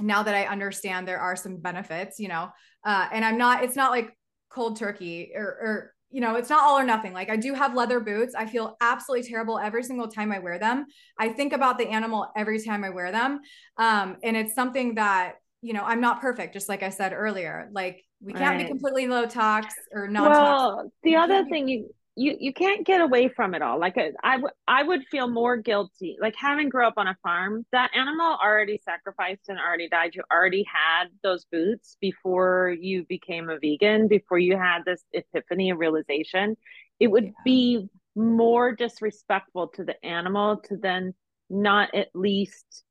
[0.00, 2.50] now that I understand there are some benefits, you know,
[2.84, 4.16] uh, and I'm not, it's not like
[4.50, 7.12] cold turkey or, or, you know, it's not all or nothing.
[7.12, 8.34] Like I do have leather boots.
[8.34, 10.86] I feel absolutely terrible every single time I wear them.
[11.18, 13.40] I think about the animal every time I wear them.
[13.78, 17.68] Um, and it's something that, you know, I'm not perfect, just like I said earlier.
[17.72, 18.62] Like we can't right.
[18.62, 23.00] be completely low tox or non Well, the other thing you you you can't get
[23.00, 26.68] away from it all like uh, I, w- I would feel more guilty like having
[26.68, 31.06] grew up on a farm that animal already sacrificed and already died you already had
[31.22, 36.56] those boots before you became a vegan before you had this epiphany of realization
[37.00, 37.30] it would yeah.
[37.44, 41.14] be more disrespectful to the animal to then
[41.50, 42.84] not at least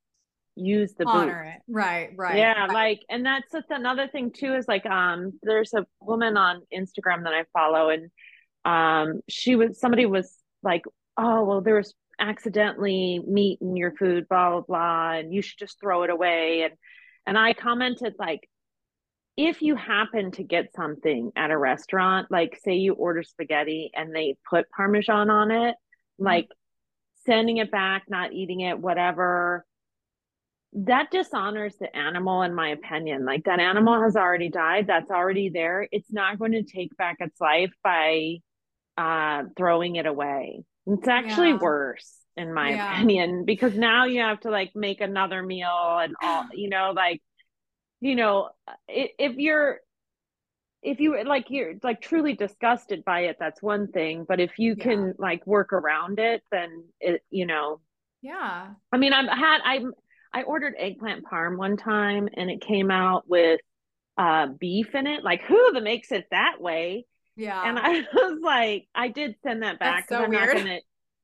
[0.55, 1.55] use the honor boots.
[1.55, 2.71] it right right yeah right.
[2.71, 7.33] like and that's another thing too is like um there's a woman on instagram that
[7.33, 8.11] i follow and
[8.65, 10.83] um, she was somebody was like,
[11.17, 15.59] oh well, there was accidentally meat in your food, blah blah blah, and you should
[15.59, 16.63] just throw it away.
[16.63, 16.73] And
[17.25, 18.47] and I commented like,
[19.37, 24.15] if you happen to get something at a restaurant, like say you order spaghetti and
[24.15, 26.25] they put parmesan on it, mm-hmm.
[26.25, 26.47] like
[27.25, 29.65] sending it back, not eating it, whatever,
[30.75, 35.49] that dishonors the animal in my opinion like that animal has already died that's already
[35.49, 38.37] there it's not going to take back its life by
[38.97, 40.63] uh, throwing it away.
[40.85, 41.59] It's actually yeah.
[41.59, 42.95] worse in my yeah.
[42.95, 47.21] opinion because now you have to like make another meal and all, you know, like,
[48.01, 48.49] you know,
[48.87, 49.79] if you're,
[50.81, 54.25] if you like you're like truly disgusted by it, that's one thing.
[54.27, 54.83] But if you yeah.
[54.83, 57.79] can like work around it, then it, you know,
[58.21, 58.67] yeah.
[58.91, 59.79] I mean, I've had I
[60.33, 63.61] I ordered eggplant parm one time and it came out with
[64.17, 65.23] uh beef in it.
[65.23, 67.05] Like who the makes it that way?
[67.35, 67.61] Yeah.
[67.67, 70.47] And I was like, I did send that back because so I'm weird.
[70.47, 70.79] not gonna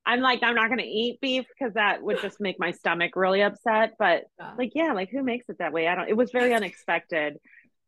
[0.05, 3.41] I'm like, I'm not gonna eat beef because that would just make my stomach really
[3.41, 3.93] upset.
[3.99, 4.53] But yeah.
[4.57, 5.87] like, yeah, like who makes it that way?
[5.87, 7.37] I don't it was very unexpected.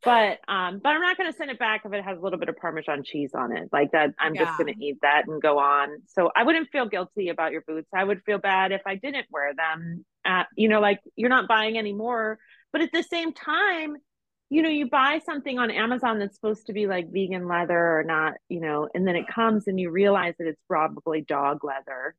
[0.03, 2.49] But um, but I'm not gonna send it back if it has a little bit
[2.49, 3.69] of Parmesan cheese on it.
[3.71, 4.45] Like that, I'm yeah.
[4.45, 6.01] just gonna eat that and go on.
[6.07, 7.89] So I wouldn't feel guilty about your boots.
[7.95, 10.05] I would feel bad if I didn't wear them.
[10.25, 12.39] At, you know, like you're not buying anymore.
[12.71, 13.97] But at the same time,
[14.51, 18.03] you know, you buy something on Amazon that's supposed to be like vegan leather or
[18.03, 22.15] not, you know, and then it comes and you realize that it's probably dog leather.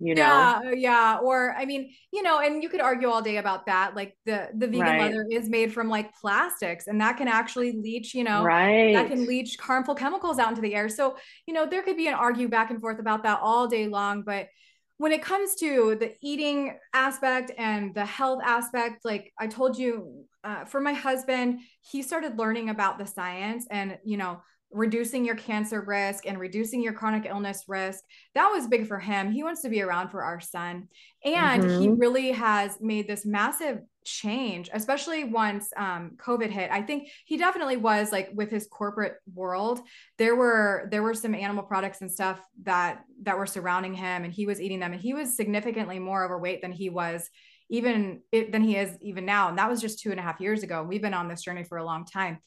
[0.00, 0.22] You know?
[0.22, 1.18] Yeah, uh, yeah.
[1.22, 3.94] Or I mean, you know, and you could argue all day about that.
[3.94, 5.00] Like the the vegan right.
[5.02, 8.92] leather is made from like plastics, and that can actually leach, you know, right.
[8.92, 10.88] that can leach harmful chemicals out into the air.
[10.88, 13.86] So, you know, there could be an argue back and forth about that all day
[13.86, 14.48] long, but
[14.96, 20.26] when it comes to the eating aspect and the health aspect, like I told you,
[20.44, 24.40] uh, for my husband, he started learning about the science and, you know,
[24.70, 28.02] reducing your cancer risk and reducing your chronic illness risk.
[28.34, 29.30] That was big for him.
[29.30, 30.88] He wants to be around for our son.
[31.24, 31.80] And mm-hmm.
[31.80, 36.70] he really has made this massive change, especially once um, COVID hit.
[36.70, 39.80] I think he definitely was like with his corporate world.
[40.18, 44.32] There were there were some animal products and stuff that that were surrounding him, and
[44.32, 47.30] he was eating them, and he was significantly more overweight than he was
[47.70, 49.48] even it, than he is even now.
[49.48, 50.82] And that was just two and a half years ago.
[50.82, 52.38] We've been on this journey for a long time.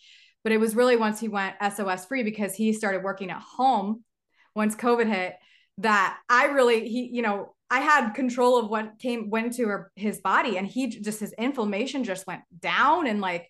[0.44, 4.04] But it was really once he went SOS free because he started working at home
[4.56, 5.36] once COVID hit
[5.80, 9.92] that I really he you know I had control of what came went to her,
[9.96, 13.50] his body and he just his inflammation just went down and like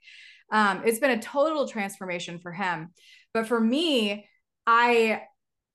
[0.52, 2.90] um it's been a total transformation for him.
[3.34, 4.28] But for me,
[4.66, 5.22] I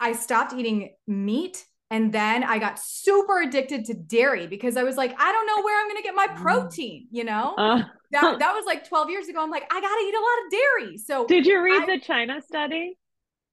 [0.00, 4.96] I stopped eating meat and then I got super addicted to dairy because I was
[4.96, 6.36] like, I don't know where I'm going to get my mm.
[6.36, 7.54] protein, you know?
[7.58, 7.82] Uh,
[8.12, 9.42] that, that was like 12 years ago.
[9.42, 10.96] I'm like, I got to eat a lot of dairy.
[10.96, 12.96] So, did you read I, the China study?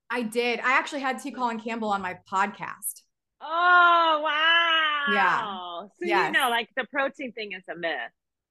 [0.09, 0.61] I did.
[0.61, 1.31] I actually had T.
[1.31, 3.01] Colin Campbell on my podcast.
[3.41, 5.13] Oh wow!
[5.13, 5.41] Yeah.
[5.81, 6.27] So yes.
[6.27, 7.91] you know, like the protein thing is a myth.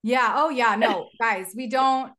[0.02, 0.34] Yeah.
[0.36, 0.76] Oh, yeah.
[0.76, 2.12] No, guys, we don't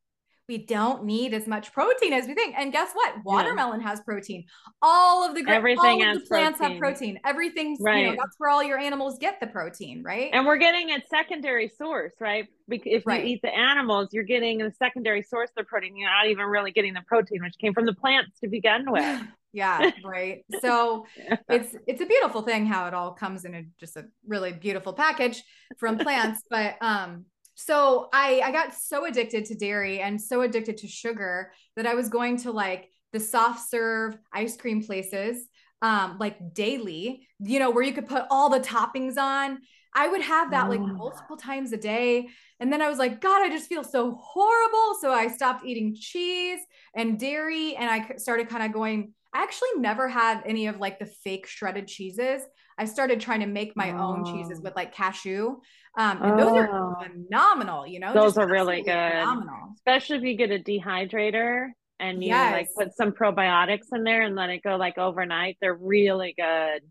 [0.50, 2.56] we don't need as much protein as we think.
[2.58, 3.14] And guess what?
[3.24, 3.90] Watermelon yeah.
[3.90, 4.46] has protein.
[4.82, 6.74] All of the everything all of the plants protein.
[6.74, 7.20] have protein.
[7.24, 8.00] Everything's right.
[8.00, 10.32] You know, that's where all your animals get the protein, right?
[10.34, 12.48] And we're getting a secondary source, right?
[12.68, 13.24] If right.
[13.24, 15.96] you eat the animals, you're getting a secondary source of protein.
[15.96, 19.22] You're not even really getting the protein, which came from the plants to begin with.
[19.52, 21.36] yeah right so yeah.
[21.50, 24.94] it's it's a beautiful thing how it all comes in a just a really beautiful
[24.94, 25.42] package
[25.80, 27.26] from plants but um
[27.60, 31.94] so I I got so addicted to dairy and so addicted to sugar that I
[31.94, 35.46] was going to like the soft serve ice cream places
[35.82, 39.60] um like daily, you know, where you could put all the toppings on.
[39.94, 42.30] I would have that like multiple times a day.
[42.60, 44.98] And then I was like, God, I just feel so horrible.
[45.02, 46.60] So I stopped eating cheese
[46.96, 49.14] and dairy and I started kind of going.
[49.34, 52.42] I actually never had any of like the fake shredded cheeses.
[52.78, 53.98] I started trying to make my oh.
[53.98, 55.58] own cheeses with like cashew.
[56.00, 56.38] Um, and oh.
[56.38, 57.04] those are oh.
[57.04, 58.94] phenomenal, you know, those are really good.
[58.94, 59.74] Phenomenal.
[59.76, 61.68] Especially if you get a dehydrator
[62.00, 62.54] and you yes.
[62.54, 65.58] like put some probiotics in there and let it go like overnight.
[65.60, 66.84] They're really good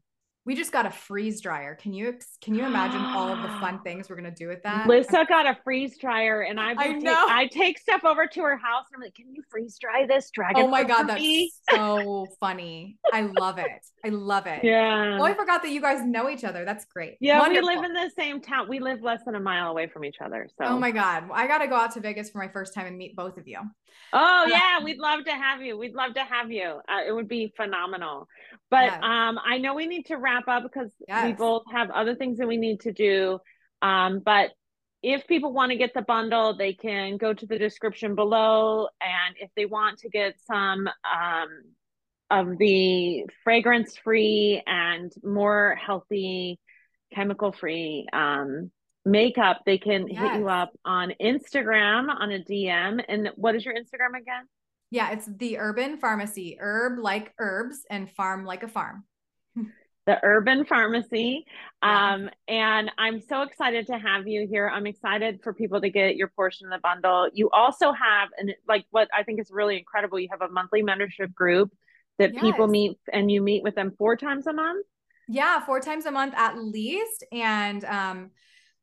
[0.49, 1.75] we just got a freeze dryer.
[1.75, 4.89] Can you can you imagine all of the fun things we're gonna do with that?
[4.89, 7.27] Lisa got a freeze dryer, and I've I know.
[7.27, 10.07] Take, I take stuff over to her house, and I'm like, "Can you freeze dry
[10.07, 11.53] this dragon?" Oh my god, that's me?
[11.71, 12.97] so funny!
[13.13, 13.67] I love it.
[14.03, 14.65] I love it.
[14.65, 15.19] Yeah.
[15.21, 16.65] Oh, I forgot that you guys know each other.
[16.65, 17.19] That's great.
[17.21, 17.69] Yeah, Wonderful.
[17.69, 18.71] we live in the same town.
[18.71, 20.49] We live less than a mile away from each other.
[20.57, 20.65] So.
[20.65, 22.97] Oh my god, I got to go out to Vegas for my first time and
[22.97, 23.59] meet both of you.
[24.15, 25.77] Oh yeah, we'd love to have you.
[25.77, 26.81] We'd love to have you.
[26.89, 28.29] Uh, it would be phenomenal.
[28.71, 29.01] But yes.
[29.03, 30.17] um, I know we need to
[30.47, 31.27] wrap up because yes.
[31.27, 33.39] we both have other things that we need to do.
[33.83, 34.51] Um, but
[35.03, 38.89] if people want to get the bundle, they can go to the description below.
[39.01, 41.49] And if they want to get some um,
[42.31, 46.59] of the fragrance free and more healthy,
[47.15, 48.71] chemical free um,
[49.05, 50.21] makeup, they can yes.
[50.21, 53.03] hit you up on Instagram on a DM.
[53.07, 54.45] And what is your Instagram again?
[54.91, 59.05] Yeah, it's the Herban Farmacy, herb like herbs and farm like a farm.
[60.09, 61.45] The Herban Farmacy.
[61.83, 62.15] Yeah.
[62.15, 64.67] Um, and I'm so excited to have you here.
[64.67, 67.29] I'm excited for people to get your portion of the bundle.
[67.35, 70.81] You also have, and like what I think is really incredible, you have a monthly
[70.81, 71.71] membership group
[72.19, 72.43] that yes.
[72.43, 74.87] people meet and you meet with them four times a month.
[75.29, 77.27] Yeah, four times a month at least.
[77.31, 78.31] And um,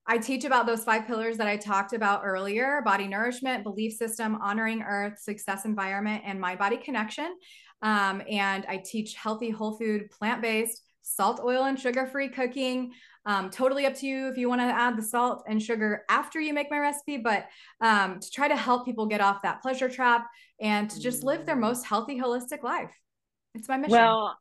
[0.06, 4.36] I teach about those five pillars that I talked about earlier body nourishment, belief system,
[4.44, 7.36] honoring earth, success environment, and mind body connection.
[7.82, 12.92] Um, and I teach healthy, whole food, plant based, salt, oil, and sugar free cooking.
[13.28, 16.40] Um, totally up to you if you want to add the salt and sugar after
[16.40, 17.48] you make my recipe, but
[17.82, 20.28] um, to try to help people get off that pleasure trap
[20.60, 22.92] and to just live their most healthy, holistic life.
[23.56, 23.94] It's my mission.
[23.94, 24.38] Well,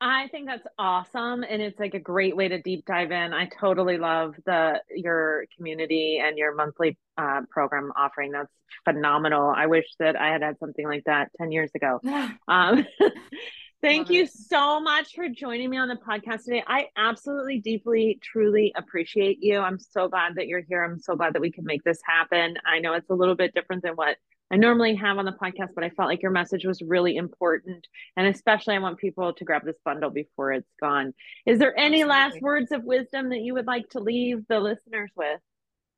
[0.00, 3.32] I think that's awesome and it's like a great way to deep dive in.
[3.32, 8.32] I totally love the your community and your monthly uh, program offering.
[8.32, 8.52] That's
[8.84, 9.52] phenomenal.
[9.56, 12.00] I wish that I had had something like that 10 years ago.
[12.48, 12.84] um,
[13.82, 14.32] thank love you it.
[14.32, 16.62] so much for joining me on the podcast today.
[16.66, 19.58] I absolutely deeply truly appreciate you.
[19.58, 20.84] I'm so glad that you're here.
[20.84, 22.56] I'm so glad that we can make this happen.
[22.64, 24.16] I know it's a little bit different than what
[24.52, 27.86] I normally have on the podcast, but I felt like your message was really important.
[28.18, 31.14] And especially, I want people to grab this bundle before it's gone.
[31.46, 32.10] Is there any Absolutely.
[32.10, 35.40] last words of wisdom that you would like to leave the listeners with?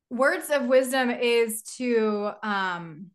[0.09, 3.11] Words of wisdom is to, um,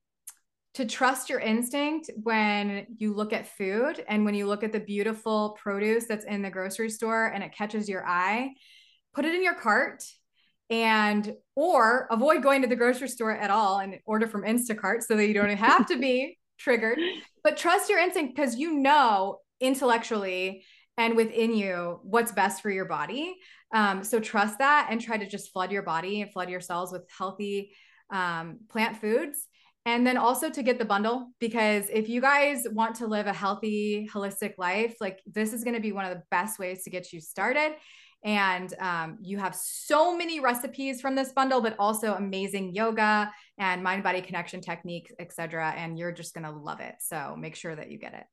[0.74, 4.80] to trust your instinct when you look at food and when you look at the
[4.80, 8.50] beautiful produce that's in the grocery store and it catches your eye,
[9.12, 10.04] put it in your cart
[10.70, 15.16] and or avoid going to the grocery store at all and order from Instacart so
[15.16, 16.98] that you don't have to be triggered.
[17.42, 20.64] But trust your instinct because you know intellectually
[20.96, 23.34] and within you what's best for your body.
[23.72, 26.92] Um, so trust that and try to just flood your body and flood your cells
[26.92, 27.72] with healthy
[28.10, 29.46] um, plant foods.
[29.86, 33.32] And then also to get the bundle, because if you guys want to live a
[33.32, 36.90] healthy, holistic life, like this is going to be one of the best ways to
[36.90, 37.72] get you started.
[38.22, 43.82] And um, you have so many recipes from this bundle but also amazing yoga and
[43.82, 46.96] mind body connection techniques etc and you're just going to love it.
[47.00, 48.24] So make sure that you get it.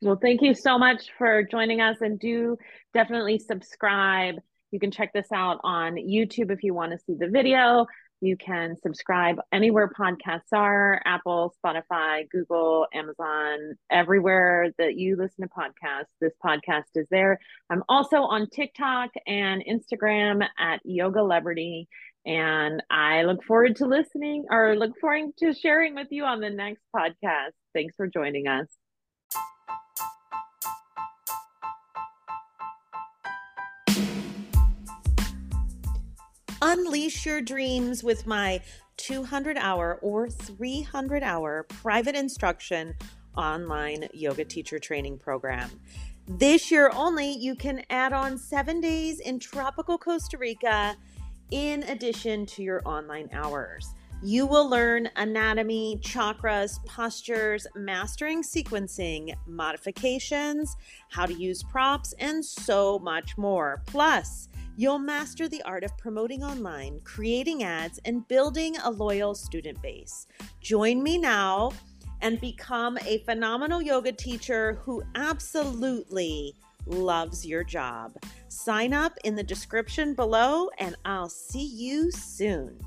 [0.00, 2.56] Well thank you so much for joining us and do
[2.94, 4.36] definitely subscribe.
[4.70, 7.86] You can check this out on youtube if you want to see the video
[8.20, 15.48] you can subscribe anywhere podcasts are Apple, Spotify, Google, Amazon, everywhere that you listen to
[15.48, 16.06] podcasts.
[16.20, 17.38] This podcast is there.
[17.70, 21.86] I'm also on TikTok and Instagram at Yogalebrity.
[22.26, 26.50] And I look forward to listening or look forward to sharing with you on the
[26.50, 27.52] next podcast.
[27.74, 28.66] Thanks for joining us.
[36.62, 38.60] Unleash your dreams with my
[38.98, 42.94] 200 hour or 300 hour private instruction
[43.36, 45.70] online yoga teacher training program.
[46.28, 50.96] This year only, you can add on seven days in tropical Costa Rica
[51.50, 53.94] in addition to your online hours.
[54.22, 60.76] You will learn anatomy, chakras, postures, mastering sequencing, modifications,
[61.08, 63.82] how to use props, and so much more.
[63.86, 64.50] Plus,
[64.80, 70.26] you'll master the art of promoting online, creating ads, and building a loyal student base.
[70.62, 71.70] Join me now
[72.22, 76.54] and become a phenomenal yoga teacher who absolutely
[76.86, 78.16] loves your job.
[78.48, 82.78] Sign up in the description below, and I'll see you soon.